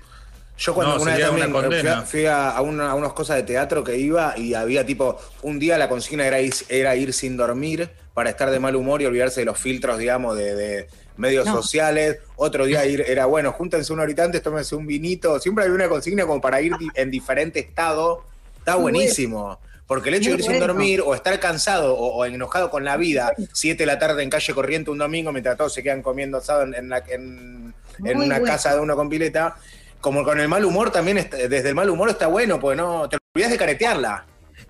[0.58, 3.36] Yo cuando No, una vez también una fui a, a- a una- a unas cosas
[3.36, 7.12] de teatro que iba y había tipo, un día la consigna era ir, era ir
[7.12, 10.88] sin dormir para estar de mal humor y olvidarse de los filtros, digamos, de, de
[11.16, 11.54] medios No.
[11.54, 12.18] sociales.
[12.34, 15.38] Otro día ir era, bueno, júntense una horita antes, tómense un vinito.
[15.38, 18.24] Siempre había una consigna como para ir di- en diferente estado.
[18.58, 19.60] Está buenísimo.
[19.86, 22.96] Porque el hecho de ir sin dormir o estar cansado o, o enojado con la
[22.96, 26.38] vida, 7 de la tarde en calle corriente un domingo mientras todos se quedan comiendo
[26.38, 27.72] asado en, en la- en-
[28.04, 28.44] en Muy una bueno.
[28.52, 29.56] casa de uno con pileta,
[30.00, 33.08] como con el mal humor también, está- desde el mal humor está bueno, porque no
[33.08, 34.26] te olvidas de caretearla.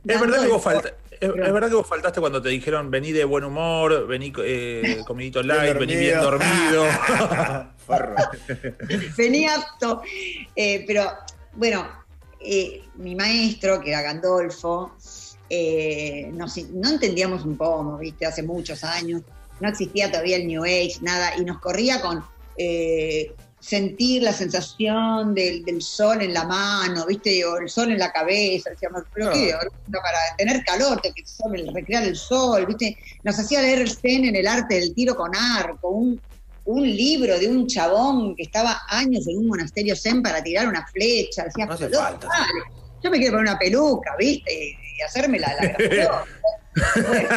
[0.07, 2.49] Es verdad, que vos Dando el- falta- es, es verdad que vos faltaste cuando te
[2.51, 6.85] dijeron vení de buen humor, vení eh, comidito light, vení bien dormido.
[9.17, 10.03] Venía apto.
[10.55, 11.11] Eh, pero
[11.55, 11.89] bueno,
[12.41, 14.93] eh, mi maestro, que era Gandolfo,
[15.51, 18.27] eh, nos- no entendíamos un pomo, ¿viste?
[18.27, 19.23] Hace muchos años.
[19.61, 22.23] No existía todavía el New Age, nada, y nos corría con
[22.61, 27.45] eh, sentir la sensación del, del sol en la mano, ¿viste?
[27.45, 28.71] O el sol en la cabeza.
[28.71, 29.33] Decíamos, ¿pero Ah.
[29.33, 29.53] qué?
[29.89, 31.13] No, Para tener calor, que
[31.55, 32.97] el recrear el sol, ¿viste?
[33.25, 36.21] Nos hacía leer el Zen en el arte del tiro con arco, un,
[36.67, 40.87] un libro de un chabón que estaba años en un monasterio zen para tirar una
[40.87, 41.45] flecha.
[41.45, 42.29] Decía, No hace "Loco, falta".
[43.03, 44.53] yo me quiero poner una peluca, ¿viste?
[44.53, 46.25] Y, y hacerme la, la.
[47.09, 47.29] Bueno,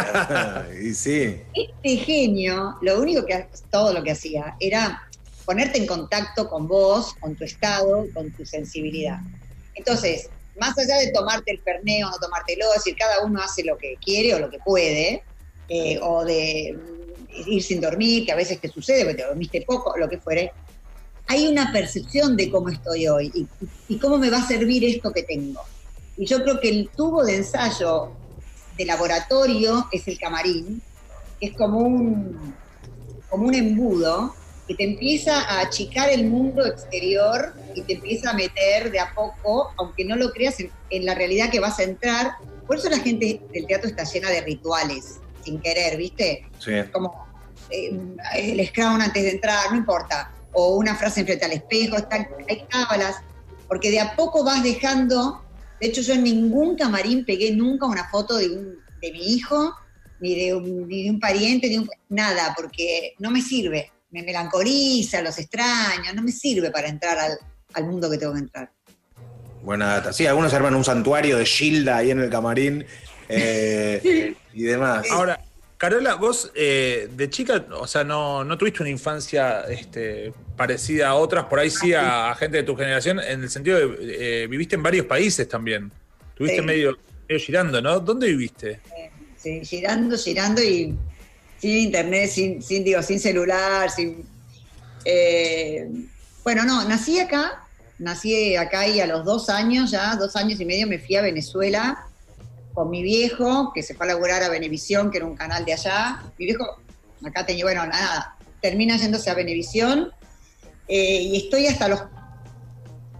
[0.83, 1.41] y sí.
[1.53, 5.01] este genio, lo único que, todo lo que hacía era
[5.45, 9.19] ponerte en contacto con vos, con tu estado, con tu sensibilidad.
[9.75, 13.63] Entonces, más allá de tomarte el perneo o no tomártelo, es decir, cada uno hace
[13.63, 15.23] lo que quiere o lo que puede,
[15.67, 16.77] eh, o de
[17.47, 20.51] ir sin dormir, que a veces te sucede, porque te dormiste poco, lo que fuere,
[21.27, 23.47] hay una percepción de cómo estoy hoy y,
[23.87, 25.61] y cómo me va a servir esto que tengo.
[26.17, 28.11] Y yo creo que el tubo de ensayo
[28.77, 30.81] de laboratorio es el camarín,
[31.39, 32.55] es como un,
[33.29, 34.35] como un embudo
[34.71, 39.13] que te empieza a achicar el mundo exterior y te empieza a meter de a
[39.13, 42.35] poco, aunque no lo creas, en, en la realidad que vas a entrar.
[42.65, 46.47] Por eso la gente del teatro está llena de rituales, sin querer, ¿viste?
[46.59, 46.71] Sí.
[46.93, 47.27] Como
[47.69, 47.91] eh,
[48.37, 52.63] el scrum antes de entrar, no importa, o una frase frente al espejo, están, hay
[52.69, 53.17] cábalas,
[53.67, 55.43] porque de a poco vas dejando,
[55.81, 59.73] de hecho yo en ningún camarín pegué nunca una foto de, un, de mi hijo,
[60.21, 64.23] ni de, un, ni de un pariente, ni un, nada, porque no me sirve, me
[64.23, 67.37] melancoliza, los extraño, no me sirve para entrar al,
[67.73, 68.71] al mundo que tengo que entrar.
[69.63, 70.13] Buena data.
[70.13, 72.85] Sí, algunos arman un santuario de Gilda ahí en el camarín
[73.29, 75.05] eh, y demás.
[75.11, 75.39] Ahora,
[75.77, 81.15] Carola, vos eh, de chica, o sea, no, no tuviste una infancia este, parecida a
[81.15, 84.47] otras, por ahí sí a, a gente de tu generación, en el sentido de eh,
[84.47, 85.91] viviste en varios países también.
[86.35, 86.63] Tuviste Sí.
[86.63, 86.97] medio,
[87.27, 87.99] medio girando, ¿no?
[87.99, 88.79] ¿Dónde viviste?
[89.37, 90.95] Sí, girando, girando y
[91.61, 94.25] sin internet, sin, digo, sin celular, sin.
[95.05, 95.87] eh,
[96.43, 97.67] bueno, no, nací acá,
[97.99, 101.21] nací acá y a los dos años, ya, dos años y medio, me fui a
[101.21, 102.07] Venezuela
[102.73, 105.73] con mi viejo, que se fue a laburar a Venevisión, que era un canal de
[105.73, 106.23] allá.
[106.39, 106.81] Mi viejo,
[107.23, 110.11] acá tenía, bueno, nada, termina yéndose a Venevisión
[110.87, 112.01] eh, y estoy hasta los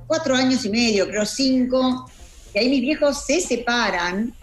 [0.07, 2.09] cuatro años y medio, creo cinco,
[2.53, 4.33] y ahí mis viejos se separan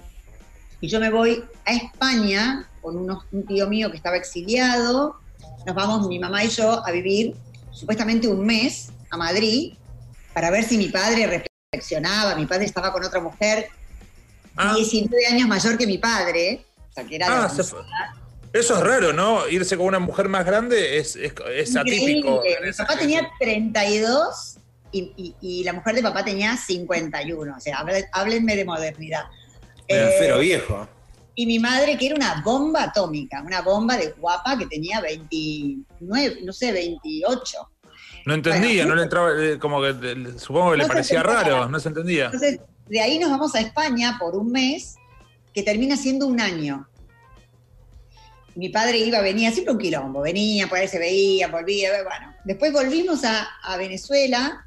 [0.80, 5.16] y yo me voy a España con unos- un tío mío que estaba exiliado.
[5.66, 7.34] Nos vamos mi mamá y yo a vivir
[7.72, 9.74] supuestamente un mes a Madrid
[10.34, 12.34] para ver si mi padre reflexionaba.
[12.34, 13.68] Mi padre estaba con otra mujer
[14.60, 16.64] Ah, 19 años mayor que mi padre.
[16.90, 17.80] O sea, que era ah, la- se fue.
[18.52, 19.46] Eso es raro, ¿no?
[19.48, 22.42] Irse con una mujer más grande es, es, es atípico.
[22.64, 24.56] Mi papá tenía 32
[24.90, 27.54] y, y- y la mujer de papá tenía 51.
[27.56, 29.24] O sea, hablen- háblenme de modernidad.
[29.86, 30.88] Era Eh, viejo.
[31.40, 36.38] Y mi madre, que era una bomba atómica, una bomba de guapa que tenía 29,
[36.42, 37.58] no sé, 28.
[38.26, 38.88] No entendía, Bueno.
[38.88, 41.42] no le entraba, eh, como que eh, supongo que le No parecía entendía.
[41.44, 42.24] raro, no se entendía.
[42.24, 44.96] Entonces, de ahí nos vamos a España por un mes,
[45.54, 46.88] que termina siendo un año.
[48.56, 52.34] Mi padre iba, venía, siempre un quilombo, venía, por ahí se veía, volvía, bueno.
[52.44, 54.66] Después volvimos a, a Venezuela,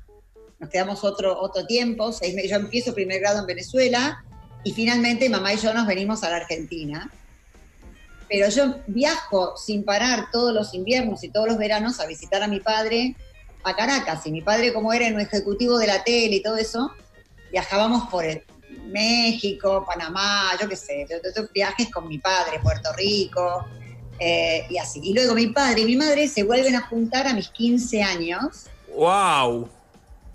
[0.57, 4.23] nos quedamos otro, otro tiempo, seis meses, yo empiezo primer grado en Venezuela,
[4.63, 7.09] y finalmente mamá y yo nos venimos a la Argentina.
[8.29, 12.47] Pero yo viajo sin parar todos los inviernos y todos los veranos a visitar a
[12.47, 13.15] mi padre
[13.63, 14.25] a Caracas.
[14.25, 16.91] Y mi padre, como era un ejecutivo de la tele y todo eso,
[17.51, 18.43] viajábamos por el-
[18.87, 23.65] México, Panamá, yo qué sé, yo- yo- yo viajes con mi padre, Puerto Rico,
[24.17, 25.01] eh, y así.
[25.03, 28.67] Y luego mi padre y mi madre se vuelven a juntar a mis 15 años,
[28.95, 29.67] ¡Wow!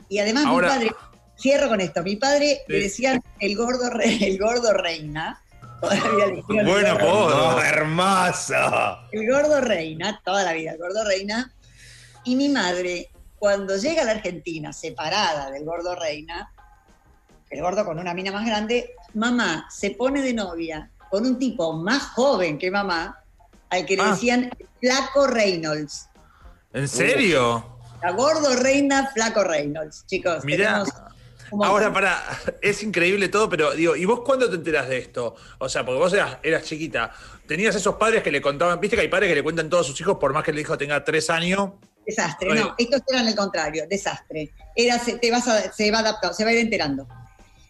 [0.09, 0.97] y además Ahora- mi padre,
[1.39, 5.41] cierro con esto, mi padre le decían el gordo, re- el gordo reina,
[5.81, 7.57] todavía le Bueno, gordo- apodo.
[7.57, 8.99] ¡Oh, hermoso!
[9.13, 11.53] el gordo reina, toda la vida, el gordo reina.
[12.25, 16.51] Y mi madre, cuando llega a la Argentina, separada del gordo reina,
[17.51, 21.73] el gordo con una mina más grande, mamá se pone de novia con un tipo
[21.75, 23.23] más joven que mamá,
[23.71, 24.11] al que le Ah.
[24.11, 26.09] decían Flaco Reynolds.
[26.73, 27.79] ¿En serio?
[28.03, 30.45] La gordo reina Flaco Reynolds, chicos.
[30.45, 30.83] Mirá.
[30.85, 30.89] tenemos.
[31.63, 32.23] Ahora, para,
[32.63, 35.35] es increíble todo, pero digo, ¿y vos cuándo te enterás de esto?
[35.59, 37.13] O sea, porque vos eras, eras chiquita,
[37.47, 39.91] tenías esos padres que le contaban, viste que hay padres que le cuentan todos a
[39.91, 41.71] sus hijos, por más que el hijo tenga tres años.
[42.07, 42.61] Desastre, Oye.
[42.61, 44.53] no, estos eran el contrario, desastre.
[44.77, 47.07] Era, se, te vas a- se va adaptando, se va a ir enterando.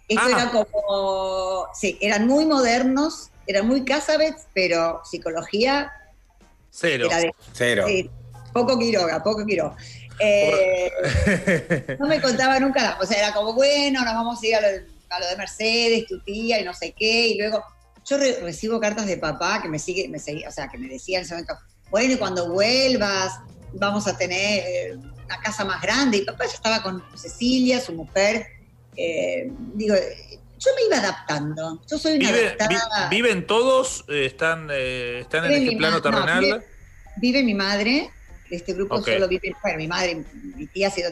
[0.08, 0.30] Esto Ah.
[0.30, 5.90] era como, sí, eran muy modernos, eran muy Casabets, pero psicología
[6.70, 7.06] Cero.
[7.06, 7.84] era de Cero.
[7.86, 8.10] sí,
[8.52, 9.76] poco Quiroga, poco Quiroga.
[10.18, 14.60] Eh, no me contaba nunca o sea, era como, bueno, nos vamos a ir a
[14.60, 17.62] lo, de- a lo de Mercedes, tu tía y no sé qué, y luego
[18.08, 20.88] yo re- recibo cartas de papá que me sigue, me seguía, o sea, que me
[20.88, 21.54] decía en ese momento,
[21.90, 23.38] bueno, y cuando vuelvas
[23.74, 27.92] vamos a tener eh, una casa más grande, y papá ya estaba con Cecilia, su
[27.92, 28.46] mujer,
[28.96, 29.94] eh, digo,
[30.58, 33.08] yo me iba adaptando, yo soy una Vive- adaptada.
[33.10, 34.04] vi- ¿Viven todos?
[34.08, 36.40] ¿Están, eh, están en este plano no, terrenal?
[36.44, 36.64] vive-
[37.16, 38.10] vive mi madre,
[38.50, 39.06] de este grupo Ok.
[39.06, 40.24] solo vive, bueno, mi madre,
[40.56, 41.10] mi tía sido.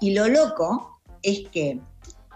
[0.00, 1.78] Y lo loco es que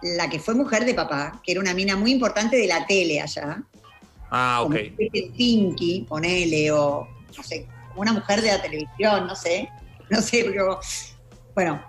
[0.03, 3.21] la que fue mujer de papá, que era una mina muy importante de la tele
[3.21, 3.63] allá,
[4.31, 4.75] ah, ok.
[4.75, 9.69] como Pinky, ponele, o no sé, como una mujer de la televisión, no sé,
[10.11, 10.81] no sé, pero
[11.55, 11.83] bueno,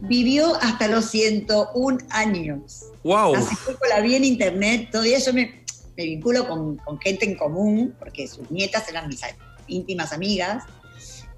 [0.00, 2.86] vivió hasta los 101 años.
[3.02, 3.34] ¡Wow!
[3.34, 5.62] Hace poco la vi en internet, todavía yo me,
[5.96, 9.20] me vinculo con, con gente en común, porque sus nietas eran mis
[9.66, 10.64] íntimas amigas,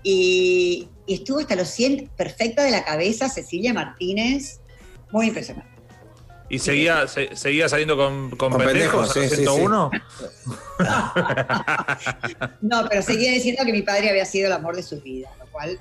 [0.02, 4.60] y, y estuvo hasta los 100, perfecta de la cabeza, Cecilia Martínez,
[5.10, 5.70] muy impresionante.
[6.48, 9.90] ¿Y seguía, se- seguía saliendo con, con, Con pendejos, pendejos, a los sí, sí, 101?
[12.60, 15.46] No, pero seguía diciendo que mi padre había sido el amor de su vida, lo
[15.46, 15.78] cual...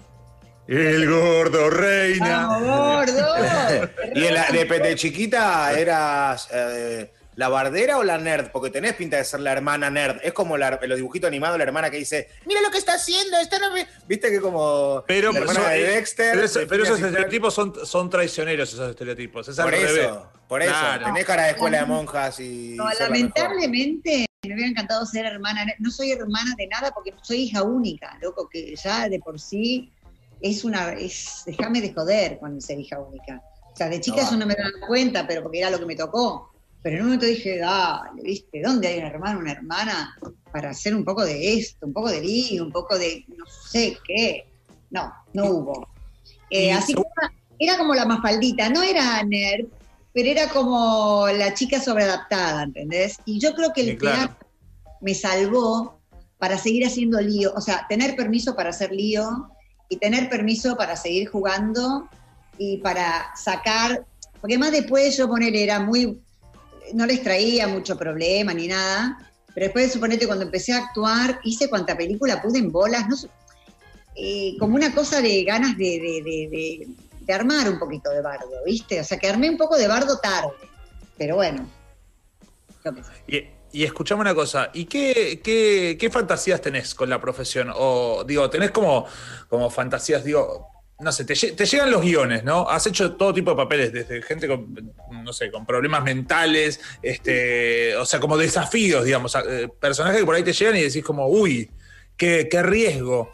[0.67, 2.47] El gordo reina.
[2.47, 3.35] ¡Vamos, gordo!
[4.15, 8.51] ¿Y en la- de, de chiquita eras eh, la bardera o la nerd?
[8.51, 10.19] Porque tenés pinta de ser la hermana nerd.
[10.21, 13.35] Es como la- los dibujitos animados, la hermana que dice, mira lo que está haciendo,
[13.39, 13.87] está no me-".
[14.07, 16.33] Viste que como Pero, la hermana de Dexter.
[16.35, 19.47] pero, eso- de pero esos estereotipos son, son traicioneros, esos estereotipos.
[19.47, 20.71] Es Por eso, por eso.
[20.71, 21.05] Claro.
[21.05, 22.75] Tenés cara de escuela de monjas y...
[22.77, 25.65] No, lamentablemente me hubiera encantado ser hermana.
[25.79, 29.91] No soy hermana de nada porque soy hija única, loco, que ya de por sí
[30.41, 30.93] es una.
[30.93, 33.41] es Déjame de joder con ser hija única.
[33.73, 35.85] O sea, de chica No yo no me daba cuenta, pero porque era lo que
[35.87, 36.50] me tocó.
[36.83, 38.61] Pero en un momento dije, dale, ¿viste?
[38.61, 40.17] ¿Dónde hay un hermano, una hermana
[40.51, 43.97] para hacer un poco de esto, un poco de lío, un poco de no sé
[44.05, 44.45] qué?
[44.89, 45.87] No, no hubo.
[46.49, 49.67] Eh, así que era, era como la mafaldita, no era nerd,
[50.13, 53.17] pero era como la chica sobreadaptada, ¿entendés?
[53.25, 54.17] Y yo creo que el Sí, claro.
[54.27, 54.47] teatro
[55.01, 56.01] me salvó
[56.37, 59.49] para seguir haciendo lío, o sea, tener permiso para hacer lío
[59.87, 62.09] y tener permiso para seguir jugando
[62.57, 64.05] y para sacar,
[64.41, 66.19] porque más después yo poner era muy,
[66.93, 69.17] no les traía mucho problema ni nada,
[69.53, 73.15] pero después suponete cuando empecé a actuar, hice cuanta película pude en bolas, no
[74.15, 76.87] eh, como una cosa de ganas de, de- de-
[77.25, 78.99] de- armar un poquito de bardo, ¿viste?
[78.99, 80.49] O sea, que armé un poco de bardo tarde,
[81.17, 81.65] pero bueno.
[83.25, 87.71] Y, y escuchame una cosa, ¿y qué, qué, qué fantasías tenés con la profesión?
[87.73, 89.05] O digo, tenés como,
[89.47, 90.70] como fantasías, digo,
[91.01, 92.69] no sé, te, lle- te llegan los guiones, ¿no?
[92.69, 97.95] Has hecho todo tipo de papeles, desde gente con, no sé, con problemas mentales, este,
[97.95, 101.27] o sea, como desafíos, digamos, eh, personajes que por ahí te llegan y decís como,
[101.27, 101.69] uy,
[102.15, 103.31] qué, qué riesgo.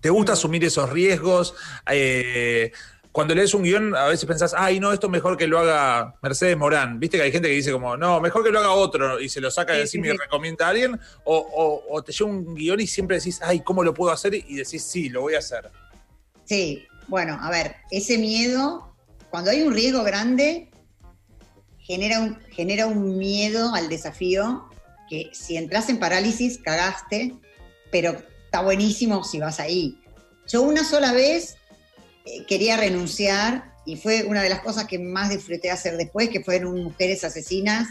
[0.00, 1.54] ¿Te gusta asumir esos riesgos?
[1.90, 2.72] Eh,
[3.12, 6.56] cuando lees un guion, a veces pensás, ay, no, esto mejor que lo haga Mercedes
[6.56, 6.98] Morán.
[6.98, 9.40] Viste que hay gente que dice como, no, mejor que lo haga otro y se
[9.40, 10.98] lo saca de Sí, encima sí, y recomienda a alguien.
[11.24, 14.34] O, o- o te lleva un guion y siempre decís, ay, ¿cómo lo puedo hacer?
[14.34, 15.68] Y decís, sí, lo voy a hacer.
[16.44, 18.96] Sí, bueno, a ver, ese miedo,
[19.28, 20.70] cuando hay un riesgo grande,
[21.78, 24.64] genera un, genera un miedo al desafío
[25.10, 27.34] que si entras en parálisis, cagaste,
[27.90, 30.00] pero está buenísimo si vas ahí.
[30.48, 31.56] Yo una sola vez
[32.24, 36.42] eh, quería renunciar y fue una de las cosas que más disfruté hacer después, que
[36.42, 37.88] fueron Mujeres Asesinas,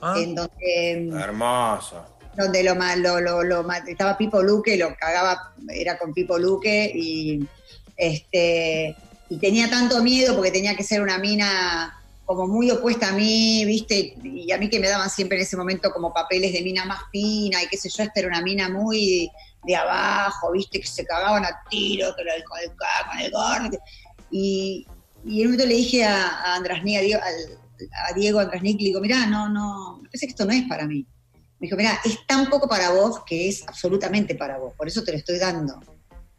[0.00, 2.04] Ah, en donde Hermoso.
[2.36, 2.74] donde lo,
[3.20, 7.48] lo, lo, estaba Pipo Luque, lo cagaba, era con Pipo Luque y
[7.96, 8.96] este
[9.28, 13.64] y tenía tanto miedo porque tenía que ser una mina como muy opuesta a mí,
[13.64, 14.16] ¿viste?
[14.22, 17.00] Y a mí que me daban siempre en ese momento como papeles de mina más
[17.10, 19.30] fina y qué sé yo, esta era una mina muy
[19.64, 20.80] de abajo, ¿viste?
[20.80, 23.78] Que se cagaban a tiro, era el, con el, con el gordo.
[24.30, 24.86] Y,
[25.24, 29.00] y en un momento le dije a, a Andrasnik, a Diego, a Andrasnik, le digo,
[29.00, 31.06] mirá, no, no, me parece que esto no es para mí.
[31.58, 35.04] Me dijo, mira, es tan poco para vos que es absolutamente para vos, por eso
[35.04, 35.80] te lo estoy dando.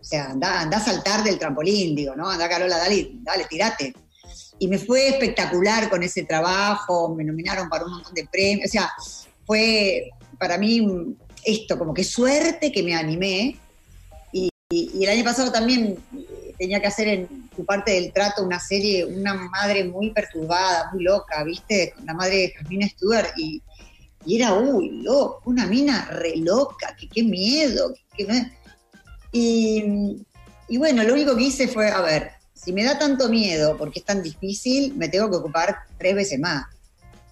[0.03, 2.29] O sea, anda, anda a saltar del trampolín, digo, ¿no?
[2.29, 3.93] Anda, Carola, dale, dale, tirate.
[4.59, 8.71] Y me fue espectacular con ese trabajo, me nominaron para un montón de premios, o
[8.71, 8.91] sea,
[9.45, 10.85] fue para mí
[11.45, 13.57] esto, como que suerte que me animé.
[14.33, 14.49] Y,
[15.03, 19.05] el año pasado también eh, tenía que hacer en tu parte del trato una serie,
[19.05, 21.93] una madre muy perturbada, muy loca, ¿viste?
[22.03, 23.61] La madre de Jasmine Stewart y,
[24.27, 27.93] era, uy, loco, una mina re loca, que qué miedo.
[27.93, 28.51] que- que
[29.35, 33.99] y, bueno, lo único que hice fue, a ver, si me da tanto miedo porque
[33.99, 36.65] es tan difícil, me tengo que ocupar tres veces más.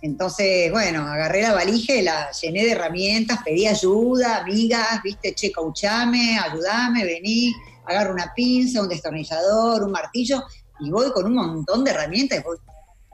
[0.02, 6.40] Entonces, bueno, agarré la valija la llené de herramientas, pedí ayuda, amigas, viste, che, cauchame,
[6.40, 7.54] ayudame, vení,
[7.86, 10.44] agarro una pinza, un destornillador, un martillo,
[10.80, 12.58] y voy con un montón de herramientas, voy,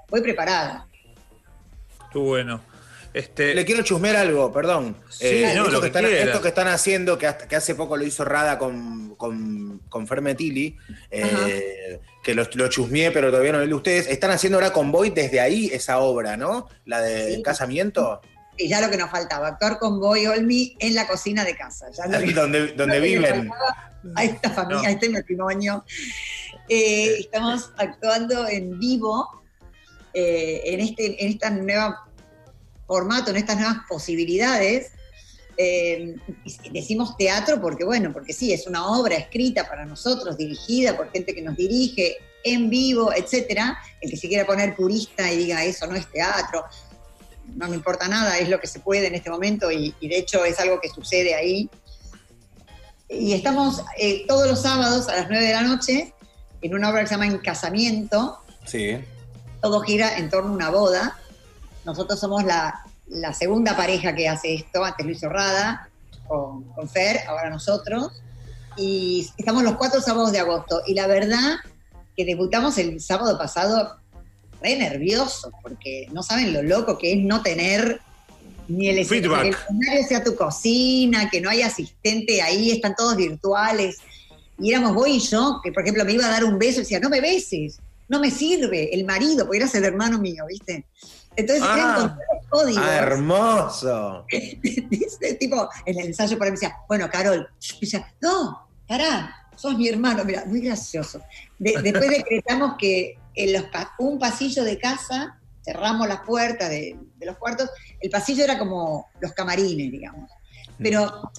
[0.10, 0.88] voy preparada.
[2.06, 2.62] Estuvo bueno.
[3.18, 4.96] Este, Le quiero chusmear algo, perdón.
[5.10, 7.74] Sí, no, esto, lo que que están, esto que están haciendo, que, hasta- que hace
[7.74, 10.78] poco lo hizo Rada con, con, con Fermetili,
[11.10, 14.08] eh, que lo, lo chusmeé, pero todavía no lo vi ustedes.
[14.08, 16.68] Están haciendo ahora con Boy desde ahí esa obra, ¿no?
[16.86, 17.42] La de Sí.
[17.42, 18.22] casamiento,
[18.60, 21.88] Y ya lo que nos faltaba, actuar con Boy Olmi en la cocina de casa.
[21.98, 23.50] Ya lo que- donde, donde viven.
[24.16, 24.88] A esta familia, No.
[24.88, 25.84] a este matrimonio.
[26.70, 29.28] Eh, estamos actuando en vivo
[30.14, 32.07] eh, en, este, en esta nueva
[32.88, 34.92] formato, en estas nuevas posibilidades.
[35.58, 36.16] Eh,
[36.72, 41.34] decimos teatro porque, bueno, porque sí, es una obra escrita para nosotros, dirigida por gente
[41.34, 43.78] que nos dirige, en vivo, etcétera.
[44.02, 46.64] El que se quiera poner purista y diga eso no es teatro,
[47.56, 50.18] no me importa nada, es lo que se puede en este momento y, y de
[50.18, 51.70] hecho es algo que sucede ahí.
[53.10, 56.14] Y estamos eh, todos los sábados a las 9 de la noche
[56.62, 58.40] en una obra que se llama Encasamiento.
[58.66, 58.98] Sí.
[59.62, 61.20] Todo gira en torno a una boda.
[61.88, 65.90] Nosotros somos la, la segunda pareja que hace esto, antes Luis Horrada,
[66.28, 68.12] con, con Fer, ahora nosotros.
[68.76, 70.82] Y estamos los cuatro sábados de agosto.
[70.86, 71.56] Y la verdad
[72.16, 73.96] que debutamos el sábado pasado
[74.62, 78.02] re nervioso, porque no saben lo loco que es no tener
[78.68, 82.96] ni el escenario, que el escenario sea tu cocina, que no hay asistente ahí, están
[82.96, 83.98] todos virtuales.
[84.60, 86.84] Y éramos vos y yo, que por ejemplo me iba a dar un beso y
[86.84, 90.86] decía, no me beses, no me sirve, el marido, porque eras el hermano mío, ¿viste?
[91.36, 91.74] Entonces Ah.
[91.76, 92.84] eran con todos los códigos.
[92.86, 94.26] Ah, hermoso.
[94.62, 99.36] Dice, tipo, en el ensayo por ahí me decía, bueno, Carol, y decía, no, pará,
[99.56, 101.22] sos mi hermano, mira, muy gracioso.
[101.60, 103.66] De- después decretamos que en los
[104.00, 109.08] un pasillo de casa, cerramos las puertas de, de los cuartos, el pasillo era como
[109.20, 110.32] los camarines, digamos.
[110.80, 111.32] Pero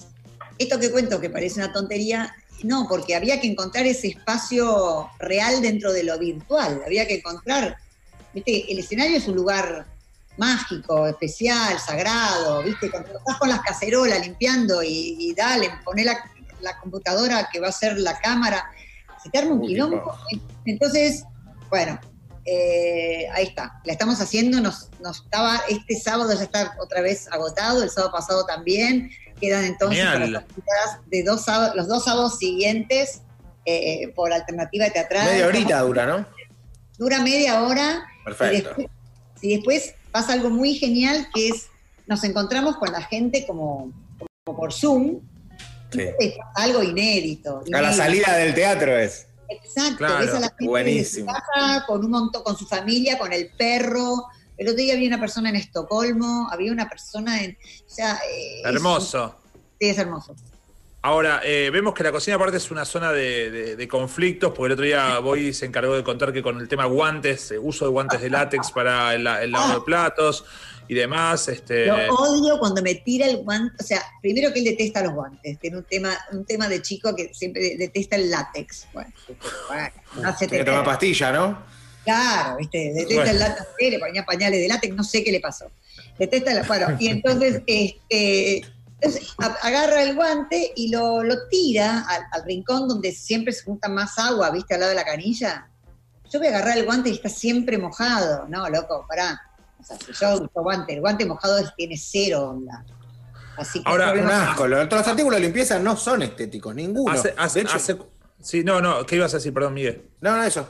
[0.57, 5.61] esto que cuento, que parece una tontería, no, porque había que encontrar ese espacio real
[5.61, 7.77] dentro de lo virtual, había que encontrar,
[8.33, 9.85] viste, el escenario es un lugar
[10.37, 16.17] mágico, especial, sagrado, viste, cuando estás con las cacerolas limpiando y, y dale, poné la,
[16.61, 18.69] la computadora que va a ser la cámara,
[19.21, 20.17] se te arma un quilombo.
[20.65, 21.23] Entonces,
[21.69, 21.99] bueno,
[22.45, 27.27] eh, ahí está, la estamos haciendo, nos, nos estaba, este sábado ya está otra vez
[27.31, 30.43] agotado, el sábado pasado también, quedan entonces para las
[31.07, 33.21] de dos sábados, los dos sábados siguientes
[33.65, 35.25] eh, por alternativa teatral.
[35.25, 36.25] Media horita dura, ¿no?
[36.97, 38.69] Dura media hora y Perfecto.
[38.69, 38.87] después,
[39.41, 41.67] y después pasa algo muy genial que es,
[42.07, 43.91] nos encontramos con la gente como,
[44.43, 45.19] como por Zoom,
[45.91, 46.01] Sí.
[46.19, 47.57] es algo inédito.
[47.59, 47.97] A la inédito.
[48.03, 49.25] salida del teatro es.
[49.49, 51.31] Exacto, Claro, ves a la gente buenísimo.
[51.33, 54.27] casa, con un montón, con su familia, con el perro.
[54.59, 57.57] El otro día había una persona en Estocolmo, había una persona en.
[57.87, 59.35] O sea, eh, es- Hermoso.
[59.79, 60.35] sí, es hermoso.
[61.01, 64.65] Ahora, eh, vemos que la cocina aparte es una zona de, de- de conflictos, porque
[64.67, 67.85] el otro día Boy se encargó de contar que con el tema guantes, eh, uso
[67.85, 70.43] de guantes de látex para el, la- el lavado de platos
[70.89, 73.81] y demás, este, Lo odio cuando me tira el guante.
[73.81, 75.57] O sea, primero que él detesta los guantes.
[75.59, 78.87] Tiene un tema, un tema de chico que siempre detesta el látex.
[78.91, 79.13] Bueno,
[79.69, 81.78] bueno, no se te Tiene que tomar pastilla, ¿no?
[82.09, 82.91] Claro, ¿viste?
[82.93, 83.31] Detesta Bueno.
[83.31, 85.65] el látex, le ponía pañales de látex, no sé qué le pasó.
[86.17, 86.63] Detesta la.
[86.63, 88.61] Bueno, y entonces, este.
[88.99, 93.87] entonces, agarra el guante y lo, lo tira al, al rincón donde siempre se junta
[93.89, 94.73] más agua, ¿viste?
[94.73, 95.67] Al lado de la canilla.
[96.31, 98.45] Yo voy a agarrar el guante y está siempre mojado.
[98.47, 99.41] No, loco, pará.
[99.79, 102.85] O sea, si yo uso guante, el guante mojado es- tiene cero onda.
[103.57, 104.67] Así que Ahora, Un asco.
[104.67, 107.11] Los, los artículos de limpieza no son estéticos, ninguno.
[107.13, 107.97] hace, hace- de hecho, hace-
[108.41, 109.53] sí, no, no, ¿qué ibas a decir?
[109.53, 110.09] Perdón, Miguel.
[110.21, 110.67] no, no, eso.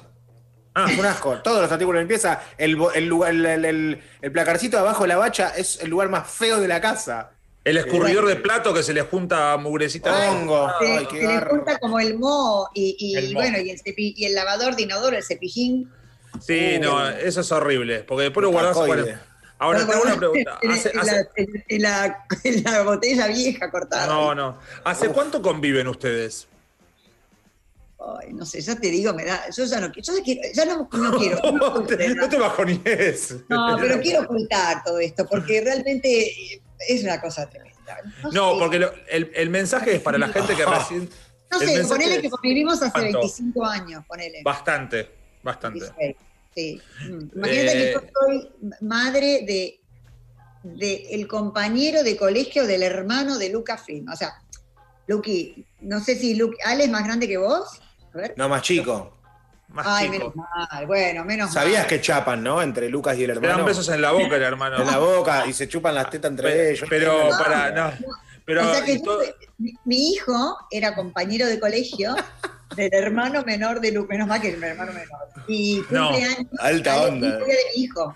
[0.87, 1.37] Ah, Es un asco.
[1.41, 5.09] Todos los artículos de limpieza, el, lugar- el, el- el- el placarcito de abajo de
[5.09, 7.31] la bacha es el lugar más feo de la casa.
[7.65, 10.31] el escurridor de plato que se le junta mugrecita.
[10.31, 10.71] Hongo.
[10.79, 13.43] se, Ay, qué se le junta como el moho y, y, El moho.
[13.43, 15.91] bueno, y el, cepi- y el lavador de inodoro, el cepillín.
[16.41, 16.81] Sí, Uh.
[16.81, 18.75] no, eso es horrible, porque después lo guardás.
[18.77, 19.05] Bueno.
[19.59, 20.57] ahora te hago una pregunta.
[20.61, 24.07] En, Hace- en hace- la, en- en la- en la botella vieja cortada.
[24.07, 24.57] no, no.
[24.85, 26.47] ¿Hace cuánto conviven ustedes?
[28.21, 29.49] Ay, no sé, ya te digo, me da.
[29.49, 31.39] Yo ya no, quiero- yo ya, quiero- ya no, no quiero.
[31.51, 33.35] no te, no te bajoníes.
[33.49, 37.97] No, pero quiero ocultar todo esto, porque realmente eh, es una cosa tremenda.
[38.31, 38.59] No, sé.
[38.59, 41.09] porque lo- el, el mensaje es para la gente que recién.
[41.51, 43.19] No sé, ponele que convivimos hace ¿Cuánto?
[43.19, 44.41] 25 años, ponele.
[44.43, 45.09] Bastante,
[45.43, 45.79] bastante.
[45.79, 46.15] 16,
[46.55, 46.81] Sí.
[47.09, 47.37] Mm.
[47.37, 49.81] Imagínate que Eh, yo soy madre de,
[50.63, 54.07] de el compañero de colegio del hermano de Luca Film.
[54.09, 54.33] O sea,
[55.07, 57.81] Luqui, no sé si Luqui, Ale es más grande que vos.
[58.35, 59.15] No, más chico.
[59.69, 60.33] Más Ay, chico.
[60.33, 60.85] menos mal.
[60.87, 61.87] Bueno, menos Sabías mal.
[61.87, 62.61] que chapan, ¿no?
[62.61, 63.57] Entre Lucas y el Le hermano.
[63.57, 64.77] dan besos en la boca el hermano.
[64.81, 66.87] en la boca y se chupan las tetas entre ellos.
[66.89, 67.37] Pero, No.
[67.37, 67.91] para, no.
[68.45, 69.31] Pero, o sea que y todo- yo-
[69.85, 72.15] mi, hijo era compañero de colegio
[72.75, 75.19] del hermano menor de Luca, menos mal que mi hermano menor.
[75.47, 76.47] Y No, cumple años.
[76.59, 77.37] alta onda.
[77.37, 78.15] de mi hijo.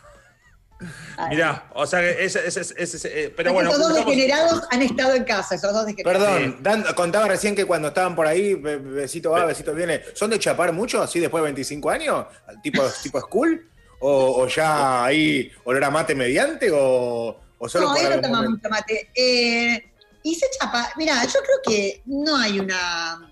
[1.17, 1.29] Ay.
[1.35, 4.15] mirá, o sea que ese, ese, ese- ese- eh, pero Porque bueno, esos dos juntamos-
[4.15, 6.27] degenerados han estado en casa, esos dos degenerados.
[6.27, 10.29] Perdón, Dan- contaba recién que cuando estaban por ahí, be- besito va, besito viene, ¿son
[10.29, 12.25] de chapar mucho así después de 25 años?
[12.61, 13.69] ¿Tipo, tipo school?
[13.99, 16.69] ¿O, o ya ahí olor a mate mediante?
[16.71, 18.57] ¿O, o solo no, él no algún toma momento?
[18.57, 19.09] mucho mate.
[19.15, 19.81] Eh,
[20.23, 20.89] y se chapa.
[20.97, 23.29] Mira, yo creo que no hay una.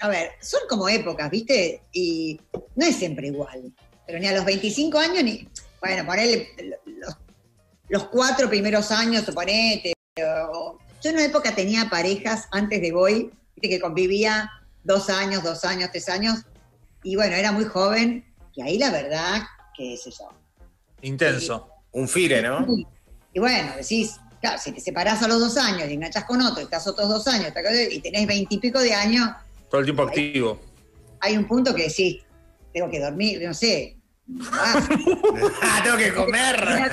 [0.00, 1.82] A ver, son como épocas, ¿viste?
[1.92, 2.40] Y
[2.74, 3.70] no es siempre igual.
[4.06, 5.46] Pero ni a los 25 años, ni.
[5.80, 6.48] Bueno, ponele
[6.86, 7.16] los,
[7.88, 9.92] los cuatro primeros años, suponete.
[10.52, 13.68] o- yo en una época tenía parejas antes de Boy, ¿viste?
[13.68, 14.50] que convivía
[14.82, 16.44] dos años, dos años, tres años.
[17.04, 18.24] Y bueno, era muy joven,
[18.54, 19.42] y ahí la verdad,
[19.76, 20.28] qué sé yo.
[21.02, 21.70] Intenso.
[21.92, 22.66] Un fire, ¿no?
[23.32, 26.62] Y bueno, decís, claro, si te separás a los dos años y enganchas con otro,
[26.64, 27.52] estás otros dos años
[27.90, 29.30] y tenés veintipico de años,
[29.70, 30.60] Todo el tiempo activo.
[31.20, 32.22] hay un punto que decís,
[32.72, 33.96] tengo que dormir, no sé.
[34.52, 36.56] Ah, tengo que comer.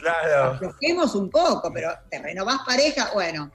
[0.00, 0.52] Claro.
[0.52, 3.50] aflojemos un poco, pero te renovás pareja, bueno.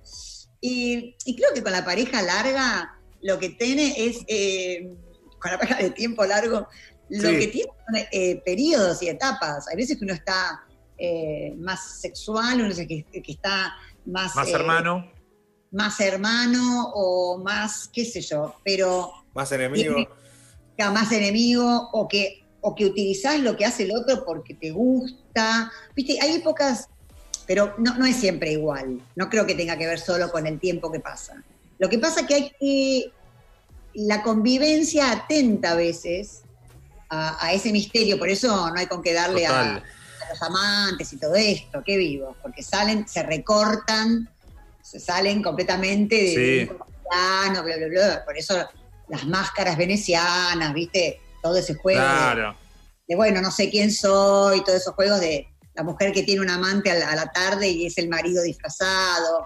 [0.60, 4.94] Y, y creo que con la pareja larga, lo que tiene es, eh,
[5.40, 6.68] con la pareja de tiempo largo,
[7.10, 7.38] lo Sí.
[7.40, 9.68] que tiene son eh, periodos y etapas.
[9.70, 10.64] Hay veces que uno está
[10.98, 13.74] eh, más sexual, uno dice que, que está
[14.06, 15.12] más, Más eh, hermano.
[15.72, 19.96] más hermano o más, qué sé yo, pero Más enemigo.
[19.96, 20.10] Tiene-
[20.78, 24.72] que más enemigo o que, o que utilizás lo que hace el otro porque te
[24.72, 25.72] gusta.
[25.96, 26.88] Viste, hay épocas,
[27.48, 29.02] pero no, no es siempre igual.
[29.16, 31.44] No creo que tenga que ver solo con el tiempo que pasa.
[31.78, 33.12] Lo que pasa que hay que.
[33.94, 36.42] La convivencia atenta a veces
[37.10, 39.82] a, a ese misterio, por eso no hay con qué darle a,
[40.30, 44.28] los amantes y todo esto, qué vivos, porque salen, se recortan,
[44.82, 46.28] se salen completamente de
[46.66, 46.72] Sí.
[46.72, 48.26] un cotidiano, bla, bla, bla.
[48.26, 48.68] Por eso
[49.08, 51.22] las máscaras venecianas, ¿viste?
[51.42, 52.56] Todo ese juego de- Claro.
[53.08, 56.50] de, bueno, no sé quién soy, todos esos juegos de la mujer que tiene un
[56.50, 59.46] amante a la, a la tarde y es el marido disfrazado.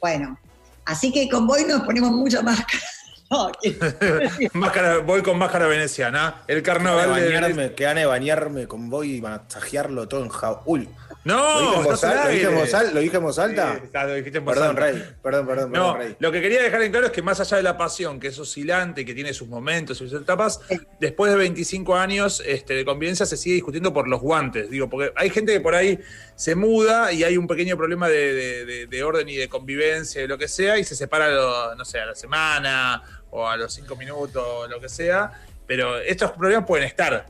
[0.00, 0.38] Bueno,
[0.84, 2.82] así que con Boy nos ponemos mucha máscara.
[3.32, 3.48] No,
[4.54, 6.42] Máscara, voy con máscara veneciana.
[6.48, 10.30] El Que carnaval de bañarme, que gane de bañarme con vos y masajearlo todo en
[10.30, 10.62] jabón.
[10.66, 10.88] Uy,
[11.22, 12.24] No, ¿lo dije en voz al alta?
[12.24, 13.72] ¿Lo dije en voz al- ¿Lo dije en voz alta?
[13.74, 14.80] Sí, está, lo dijiste en voz Perdón, alta.
[14.86, 15.04] Rey.
[15.22, 16.16] Perdón, perdón, No, perdón, Rey.
[16.18, 18.38] lo que quería dejar en claro es que más allá de la pasión, que es
[18.38, 20.60] oscilante, que tiene sus momentos y sus etapas,
[20.98, 24.70] después de 25 años este, de convivencia se sigue discutiendo por los guantes.
[24.70, 25.98] Digo, porque hay gente que por ahí
[26.36, 30.22] se muda y hay un pequeño problema de, de- de- de orden y de convivencia
[30.22, 33.58] y lo que sea, y se separa, lo- no sé, a la semana o a
[33.58, 35.32] los cinco minutos o lo que sea.
[35.66, 37.26] Pero estos problemas pueden estar,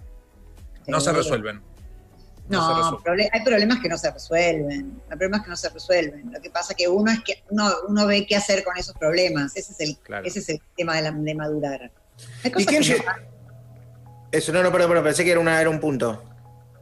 [0.86, 1.60] no se resuelven.
[2.50, 3.00] No No,
[3.32, 5.00] hay problemas que no se resuelven.
[5.08, 6.32] Hay problemas que no se resuelven.
[6.32, 9.56] Lo que pasa que uno es que uno, uno ve qué hacer con esos problemas.
[9.56, 10.26] Ese es el, Claro.
[10.26, 11.80] ese es el tema de, la- de madurar.
[11.82, 11.90] Hay
[12.44, 13.04] ¿Y cosas quién que lle-
[14.32, 16.22] Eso, no, no, perdón, perdón, pensé que era, una, era un punto.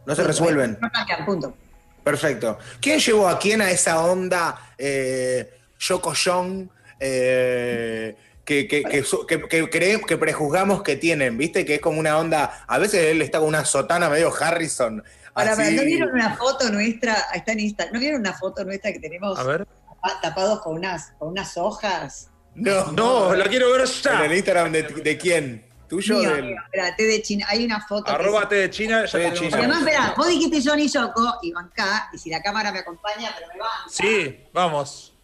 [0.07, 0.79] No se no- resuelven.
[0.81, 1.55] No cambian, punto.
[2.03, 2.59] Perfecto.
[2.81, 9.27] ¿Quién llevó a quién a esa onda eh, Yoko Young, eh, que, que, que, su-
[9.27, 11.37] que- que cree- que prejuzgamos que tienen?
[11.37, 11.65] ¿Viste?
[11.67, 12.65] Que es como una onda.
[12.67, 15.05] A veces él está con una sotana medio Harrison.
[15.35, 15.75] Ahora, así.
[15.77, 17.15] ¿no vieron una foto nuestra?
[17.35, 17.87] Está en Insta.
[17.93, 19.67] ¿No vieron una foto nuestra que tenemos A ver.
[19.67, 22.31] tapa- tapados con unas, con unas hojas?
[22.55, 24.25] No, No, la quiero ver ¿En ya.
[24.25, 25.65] el Instagram de, de quién?
[25.89, 26.19] ¿Tuyo?
[26.19, 27.47] Mío, del- mío, espera, té de China.
[27.49, 28.05] Hay una foto.
[28.05, 29.57] que Arroba es- T de China, ya de China.
[29.57, 29.85] Además, ahí.
[29.89, 33.59] espera, vos dijiste Johnny Yoko y acá, y si la cámara me acompaña, pero me
[33.59, 33.73] banca.
[33.89, 35.15] Sí, vamos.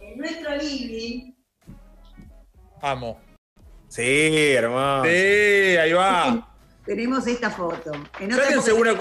[0.00, 1.32] En nuestro living
[2.82, 3.20] Amo.
[3.88, 5.04] Sí, hermano.
[5.04, 6.49] Sí, ahí va.
[6.90, 7.92] Tenemos esta foto.
[8.18, 9.00] En otra Sáquense época- una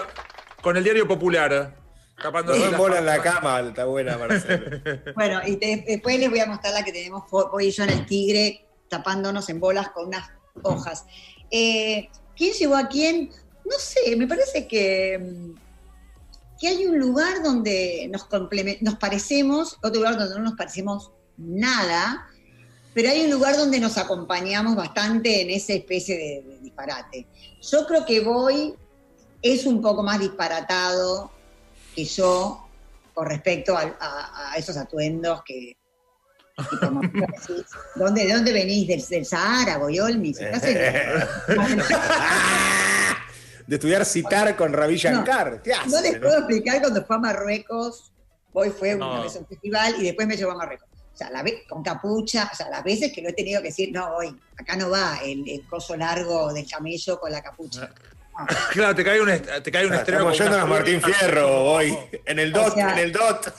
[0.62, 1.76] con el diario popular.
[2.22, 4.82] Tapándose Dos las bolas en la cama, está buena, Marcelo.
[5.16, 8.06] Bueno, y te- después les voy a mostrar la que tenemos, voy yo en el
[8.06, 10.30] tigre, tapándonos en bolas con unas
[10.62, 11.06] hojas.
[11.50, 13.32] Eh, ¿Quién llevó a quién?
[13.66, 18.28] No sé, me parece que, mm, que hay un lugar donde nos,
[18.82, 22.28] nos parecemos, otro lugar donde no nos parecemos nada,
[22.94, 27.28] pero hay un lugar donde nos acompañamos bastante en esa especie de, de disparate.
[27.62, 28.76] Yo creo que voy
[29.42, 31.32] es un poco más disparatado
[31.96, 32.66] que yo
[33.14, 35.78] con respecto a, a esos atuendos que...
[36.82, 37.02] como
[37.96, 38.86] ¿Dónde, ¿De dónde venís?
[38.88, 40.34] ¿Del, del Sahara, Goyolmi?
[40.34, 40.78] Si estás en-
[43.68, 45.62] de estudiar citar con Ravi Shankar.
[45.62, 45.90] ¿Qué hace?
[45.90, 46.22] No les no?
[46.22, 48.12] puedo explicar cuando fue a Marruecos,
[48.52, 50.89] hoy fue una vez a un festival y después me llevó a Marruecos.
[51.20, 53.68] O sea, la ve- con capucha, o sea, las veces que lo he tenido que
[53.68, 57.90] decir, no, hoy, acá no va el, el coso largo del camello con la capucha.
[58.72, 59.28] Claro, te cae un,
[59.62, 60.32] te cae un estreno.
[60.32, 61.02] Estamos yendo a Martín.
[61.02, 61.94] Fierro hoy.
[62.26, 63.54] En el O DOT, sea- en el DOT.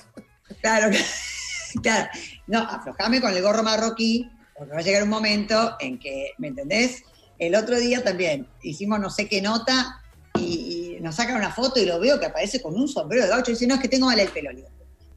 [0.63, 0.97] Claro,
[1.83, 2.09] claro.
[2.47, 6.49] No, aflojame con el gorro marroquí, porque va a llegar un momento en que, ¿me
[6.49, 7.03] entendés?
[7.39, 10.01] El otro día también hicimos no sé qué nota
[10.39, 13.29] y, y nos sacan una foto y lo veo que aparece con un sombrero de
[13.29, 14.49] gaucho y dice, no, es que tengo mal el pelo.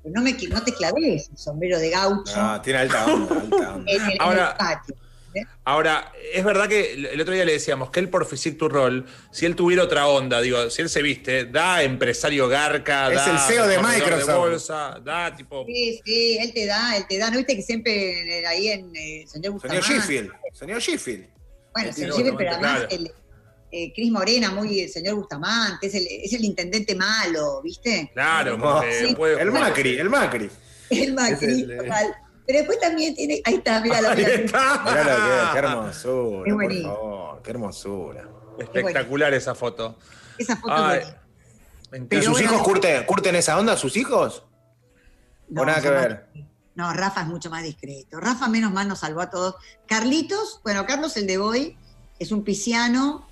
[0.04, 3.56] "Pero no, me, no te claves el sombrero de gaucho No, tiene alta onda, alta
[3.76, 3.92] onda.
[3.92, 4.96] en, el, en Ahora- el patio.
[5.66, 9.04] Ahora, es verdad que el otro día le decíamos que él por Physique to Roll,
[9.32, 13.32] si él tuviera otra onda, digo, si él se viste, da empresario garca, Es da
[13.32, 14.38] el CEO de Microsoft.
[14.38, 15.66] bolsa, da tipo.
[15.66, 17.32] Sí, sí, él te da, él te da.
[17.32, 19.84] ¿No viste que siempre eh, ahí en eh, señor Bustamante?
[19.88, 20.32] Señor Sheffield.
[20.54, 21.28] Señor Sheffield.
[21.74, 23.12] Bueno, señor Sheffield, pero además el,
[23.76, 28.12] eh, Cris Morena, muy el señor Bustamante, es el, es el intendente malo, ¿viste?
[28.14, 30.50] Claro, No, porque sí, puede El Macri, el Macri.
[30.92, 32.16] El Macri, el, eh, total.
[32.46, 33.42] Pero después también tiene.
[33.46, 34.84] Ahí está, mira la Ahí está.
[34.86, 38.30] Mirá lo que es, qué hermosura, Es por favor, qué hermosura.
[38.60, 39.98] Espectacular esa foto.
[40.38, 40.74] Esa foto.
[40.76, 41.02] Ay,
[41.92, 44.44] es ¿Y sus bueno, hijos curten, curten esa onda, sus hijos?
[45.50, 46.28] No, ¿O nada que más- ver?
[46.76, 48.20] No, Rafa es mucho más discreto.
[48.20, 49.56] Rafa, menos mal, nos salvó a todos.
[49.88, 51.78] Carlitos, bueno, Carlos el de Boy,
[52.20, 53.28] es un pisciano.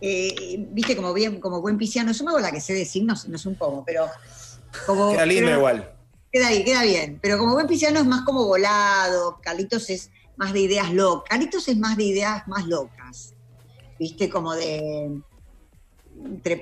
[0.00, 2.12] Eh, viste, como bien, como buen pisciano.
[2.12, 4.06] Yo me hago la que sé de signos, no es un pomo, pero.
[4.86, 5.94] Como, Queda lindo pero- igual.
[6.32, 7.18] Queda ahí, queda bien.
[7.20, 9.40] Pero como buen pisciano es más como volado.
[9.42, 11.28] Carlitos es más de ideas locas.
[11.28, 13.34] Carlitos es más de ideas más locas.
[13.98, 15.20] Viste, como de.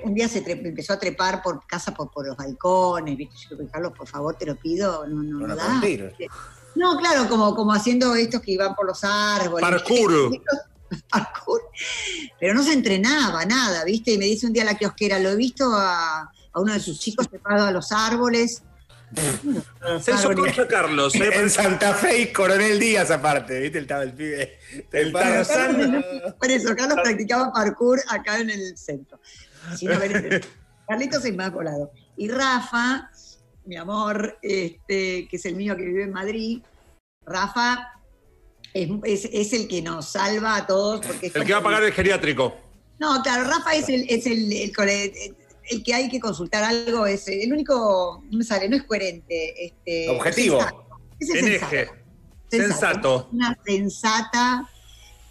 [0.03, 3.35] Un día se empezó a trepar por casa por, por los balcones, ¿viste?
[3.49, 5.81] Yo digo, Carlos, por favor, te lo pido, no, no, No no da.
[6.75, 9.67] No, claro, como, como haciendo estos que iban por los árboles.
[9.69, 10.31] Parkour.
[11.09, 11.61] Parkour.
[12.39, 14.11] Pero no se entrenaba nada, ¿viste?
[14.11, 16.99] Y me dice un día la kiosquera, lo he visto a, a uno de sus
[16.99, 18.63] chicos trepado a los árboles.
[20.01, 21.31] Se hizo Carlos, ¿eh?
[21.33, 23.79] En Santa Fe y Coronel Díaz aparte, ¿viste?
[23.79, 24.59] Estaba el pibe.
[24.91, 25.11] El.
[25.11, 29.19] Por eso, Carlos practicaba parkour acá en el centro.
[29.75, 30.41] Si no, ven-
[30.87, 31.91] Carlitos es más volado.
[32.17, 33.09] Y Rafa,
[33.65, 36.61] mi amor, este, que es el mío que vive en Madrid,
[37.25, 37.98] Rafa
[38.73, 41.05] es, es- es el que nos salva a todos.
[41.05, 42.55] Porque es El que va a pagar el geriátrico.
[42.99, 47.51] No, claro, Rafa es el, es el, el, que hay que consultar algo, es el
[47.53, 49.65] único, no me sale, no es coherente.
[49.65, 50.59] Este, Objetivo.
[50.59, 50.85] sensato.
[51.19, 51.75] Es el En sensato.
[51.75, 51.89] eje.
[52.51, 53.29] Sensato.
[53.31, 54.69] Una sensata,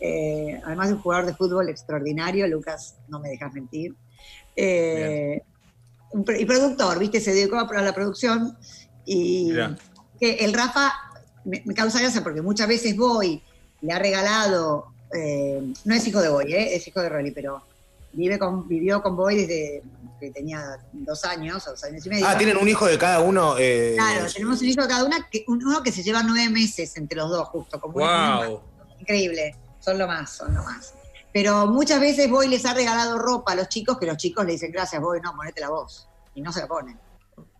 [0.01, 3.95] eh, además de un jugador de fútbol extraordinario, Lucas, no me dejas mentir.
[4.57, 5.43] Eh,
[6.39, 7.21] y productor, ¿viste?
[7.21, 8.57] Se dedicó a la producción
[9.05, 9.53] y
[10.21, 10.93] que el Rafa
[11.49, 13.43] me, me causa gracia porque muchas veces voy,
[13.81, 16.75] le ha regalado, eh, no es hijo de Boy, ¿eh?
[16.77, 17.63] es hijo de Rolly, pero
[18.13, 19.83] vive con, vivió con Boy desde
[20.21, 20.61] que tenía
[20.93, 22.27] dos años, o dos años y medio.
[22.29, 23.55] Ah, tienen un hijo de cada uno.
[23.59, 26.97] eh, Claro, tenemos un hijo de cada una, que, uno que se lleva nueve meses
[26.97, 27.81] entre los dos, justo.
[27.81, 28.61] Como Wow.
[28.99, 30.95] increíble, son lo más, son lo más.
[31.33, 34.53] Pero muchas veces Boy les ha regalado ropa a los chicos que los chicos le
[34.53, 36.09] dicen, gracias Boy, no, ponete la voz.
[36.35, 36.99] Y no se la ponen.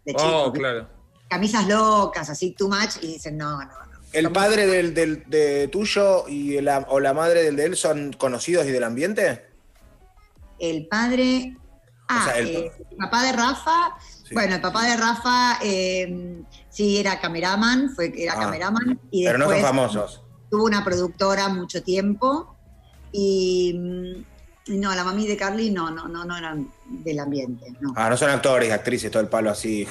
[0.05, 0.53] De Oh, chicos.
[0.59, 0.89] claro.
[1.29, 3.89] Camisas locas, así, too much, y dicen, no, no, no.
[4.13, 8.13] ¿El padre del, del- de tuyo y la, o la madre del de él son
[8.15, 9.45] conocidos y del ambiente?
[10.59, 11.57] El padre...
[12.09, 13.91] Ah, O sea, el- eh, el papá de Rafa,
[14.27, 14.33] Sí.
[14.35, 19.37] bueno, el papá de Rafa eh, sí era cameraman, fue, era Ah, cameraman, y Pero
[19.39, 20.23] no son después- famosos.
[20.51, 22.57] tuvo una productora mucho tiempo
[23.13, 23.75] y
[24.69, 27.93] mm, no, la mami de Carly no, no, no, no eran del ambiente, no.
[27.95, 29.87] Ah, no son actores, actrices, todo el palo así.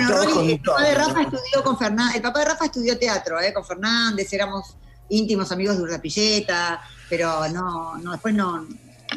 [0.00, 3.40] Bueno, Rolly, el papá de Rafa estudió con Fernández, el papá de Rafa estudió teatro,
[3.40, 4.76] eh, con Fernández, éramos
[5.08, 8.66] íntimos amigos de Urdapilleta, pero no, no, después no,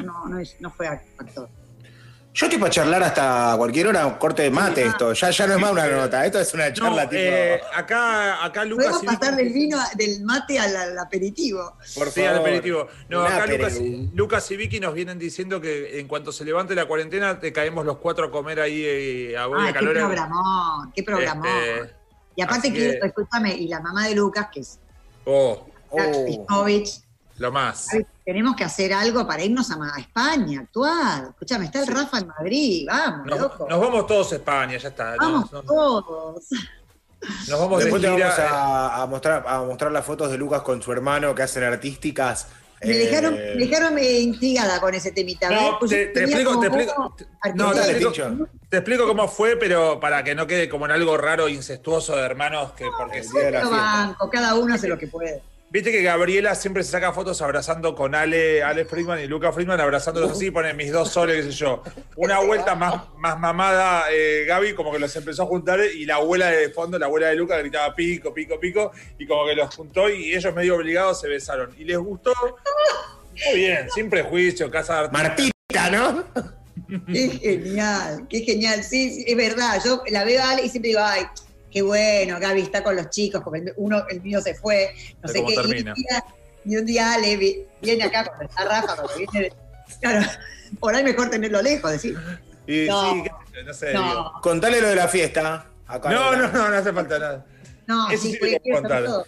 [0.03, 1.49] no, no, es- no fue actor.
[2.38, 4.88] Yo estoy para charlar hasta cualquier hora, corte de mate ah.
[4.89, 5.11] esto.
[5.13, 7.19] Ya, ya no es más una nota, esto es una No, charla tipo.
[7.19, 8.89] eh, acá, acá Lucas.
[8.89, 11.73] Podemos pasar del vino, del mate al, al aperitivo.
[11.95, 12.88] por Sí, al aperitivo.
[13.09, 13.79] No, acá Lucas,
[14.13, 17.83] Lucas y Vicky nos vienen diciendo que en cuanto se levante la cuarentena, te caemos
[17.88, 21.47] los cuatro a comer ahí eh, a Boy Ay, a qué programón, qué programón.
[21.47, 21.95] Este,
[22.35, 24.79] y aparte que, que- escúchame, y la mamá de Lucas, que es
[25.25, 26.65] oh, Oh.
[27.38, 27.88] Lo más.
[27.93, 31.25] Ay, tenemos que hacer algo para irnos a, España, actuar.
[31.29, 33.67] Escúchame, está el Rafa en Madrid, vamos, Nos, loco.
[33.69, 35.15] nos vamos todos a España, ya está.
[35.19, 36.43] vamos Nos, todos.
[37.47, 40.38] nos vamos Después de te vamos eh, a, a mostrar, a mostrar las fotos de
[40.38, 42.47] Lucas con su hermano que hacen artísticas.
[42.83, 45.49] Me Eh, dejaron, me dejaron intrigada con ese temita.
[45.49, 47.15] No, Pues te, explico, te explico.
[47.55, 51.17] No, te explico, te explico cómo fue, pero para que no quede como en algo
[51.17, 53.69] raro, incestuoso de hermanos, que porque la Yo fiesta.
[53.69, 55.41] banco, cada uno hace lo que puede.
[55.70, 59.82] Viste que Gabriela siempre se saca fotos abrazando con Ale, Ale Friedman y Luca Friedman,
[59.82, 61.84] abrazándolos así, pone mis dos soles, qué sé yo.
[62.15, 66.15] Una vuelta más, más mamada, eh, Gaby, como que los empezó a juntar y la
[66.15, 69.76] abuela de fondo, la abuela de Luca, gritaba pico, pico, pico, y como que los
[69.76, 71.76] juntó y ellos medio obligados se besaron.
[71.78, 72.32] Y les gustó.
[73.47, 75.09] Muy bien, sin prejuicio, casa de.
[75.09, 76.24] Martita, ¿no?
[77.11, 78.84] Qué genial, qué genial.
[78.84, 79.82] Sí, sí, es verdad.
[79.84, 81.24] Yo la veo a Ale y siempre digo, ay,
[81.72, 85.28] qué bueno, Gaby está con los chicos, porque el, uno, el mío se fue, no
[85.30, 85.53] sé cómo qué.
[85.53, 85.93] Y un, termina.
[85.93, 86.24] día,
[86.65, 89.53] y un día Ale vi- viene acá cuando está Rafa, cuando viene.
[90.01, 90.26] Claro,
[90.80, 92.18] por ahí mejor tenerlo lejos, decir.
[92.68, 93.13] Y No.
[93.13, 93.89] sí, sé no sé.
[93.89, 94.32] digo.
[94.41, 95.68] Contale lo de la fiesta.
[95.88, 97.45] Acá No, no, no, no hace falta nada.
[97.86, 98.59] no, Eso sí, sí porque
[99.05, 99.26] todo.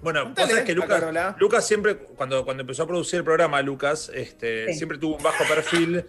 [0.00, 1.02] Bueno, sabés que Lucas.
[1.38, 4.74] Lucas siempre, cuando, cuando empezó a producir el programa, Lucas, este, Sí.
[4.78, 6.04] siempre tuvo un bajo perfil.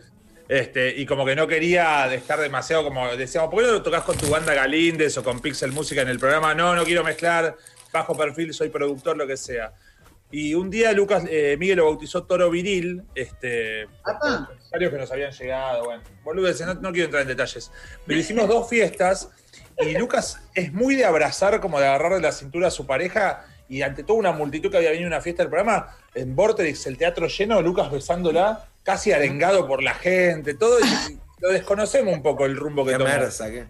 [0.47, 4.03] Este, y como que no quería estar demasiado como decíamos, ¿por qué no lo tocas
[4.03, 6.55] con tu banda Galíndez o con Pixel Música en el programa?
[6.55, 7.57] No, no quiero mezclar,
[7.91, 9.73] bajo perfil, soy productor, lo que sea.
[10.31, 15.31] Y un día Lucas, eh, Miguel lo bautizó Toro Viril, este, comentarios que nos habían
[15.31, 17.71] llegado, bueno, boludeces, no, no quiero entrar en detalles.
[18.05, 19.29] Pero hicimos dos fiestas
[19.79, 23.45] Y Lucas es muy de abrazar, como de agarrar de la cintura a su pareja.
[23.69, 26.87] Y ante toda una multitud que había venido a una fiesta del programa, en Vortex,
[26.87, 30.79] el teatro lleno, Lucas besándola, casi arengado por la gente, todo.
[30.79, 30.83] Y
[31.41, 32.93] lo desconocemos un poco el rumbo que
[33.51, 33.65] ¿qué?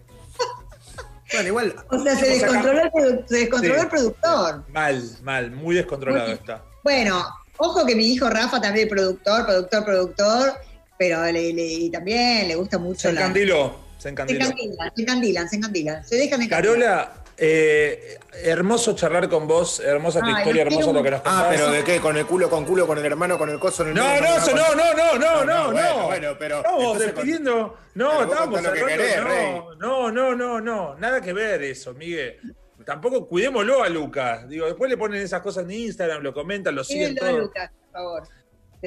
[1.32, 1.74] Bueno, igual.
[1.90, 3.80] O sea, se descontroló el, produ- se descontroló Sí.
[3.82, 4.64] el productor.
[4.70, 6.62] Mal, mal, muy descontrolado Muy- está.
[6.84, 7.26] Bueno,
[7.58, 10.52] ojo que mi hijo Rafa también es productor, productor, productor,
[10.96, 13.20] pero le, le- y también le gusta mucho Se la.
[13.22, 14.40] encandiló, se Se encandiló.
[14.46, 16.04] encandilan, se encandilan, se encandilan.
[16.08, 16.62] Se dejan encandilar.
[16.78, 21.44] Carola, eh, hermoso charlar con vos, hermosa tu Ay, historia, hermoso lo que nos contás.
[21.44, 22.00] Ah, pero ¿de qué?
[22.00, 23.82] ¿Con el culo, con culo, con el hermano, con el coso?
[23.84, 25.72] en el No, medio, no, eso no, no, no, no, no, no.
[25.72, 26.56] Bueno, bueno, pero.
[26.58, 27.76] Estamos despidiendo.
[27.94, 28.86] No, estamos lo que cerrando.
[28.86, 30.94] querés, no, no, no, no, no.
[30.96, 32.38] Nada que ver eso, Miguel.
[32.84, 34.48] Tampoco cuidémoslo a Lucas.
[34.48, 37.40] Digo, después le ponen esas cosas en Instagram, lo comentan, lo siguen Mírenlo, todo.
[37.46, 38.22] Lucas, por favor.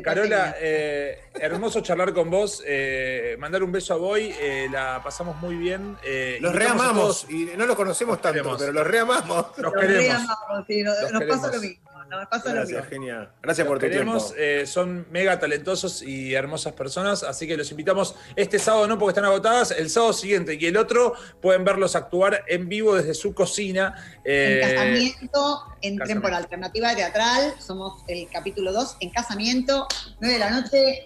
[0.03, 2.63] Carola, eh, hermoso charlar con vos.
[2.65, 4.33] eh, mandar un beso a Boy.
[4.39, 5.97] eh, la pasamos muy bien.
[6.03, 7.25] eh, Los reamamos.
[7.29, 8.57] Y no los conocemos Los tanto, queremos.
[8.59, 9.45] pero los reamamos.
[9.57, 10.03] Los Los queremos.
[10.05, 11.55] reamamos, sí, nos, Los nos pasa queremos.
[11.55, 11.90] lo mismo.
[12.11, 12.89] Nos pasa lo Gracias, mismo.
[12.89, 13.31] genial.
[13.41, 14.41] Gracias por tu queremos, tiempo.
[14.43, 19.11] eh, son mega talentosos y hermosas personas, así que los invitamos este sábado no porque
[19.11, 23.33] están agotadas, el sábado siguiente y el otro pueden verlos actuar en vivo desde su
[23.33, 23.95] cocina.
[24.25, 26.21] eh, En casamiento, entren casamiento.
[26.21, 29.87] por alternativa teatral, somos el capítulo 2, en casamiento,
[30.19, 31.05] 9 de la noche,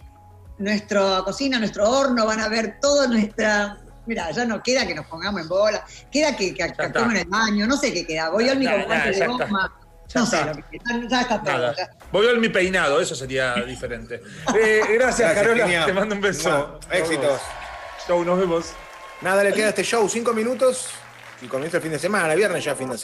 [0.57, 3.77] nuestra cocina, nuestro horno, van a ver toda nuestra.
[4.07, 7.27] Mira, ya no queda que nos pongamos en bola, queda que, que actuemos en el
[7.27, 8.29] baño, no sé qué queda.
[8.29, 9.45] Voy al Ya, mi ya, guante ya de está.
[9.47, 10.51] goma, Ya no sé está.
[10.53, 11.73] queda, ya está todo.
[12.11, 14.21] Voy a ver mi peinado, eso sería diferente.
[14.55, 14.97] Eh, gracias,
[15.31, 15.85] Gracias, Carola, genial.
[15.85, 16.49] te mando un beso.
[16.49, 17.41] Mua, Éxitos.
[18.07, 18.71] Chau, nos vemos.
[19.21, 20.89] Nada, le queda a este show cinco minutos
[21.41, 22.35] y comienza el fin de semana.
[22.35, 23.03] Viernes ya fin de semana.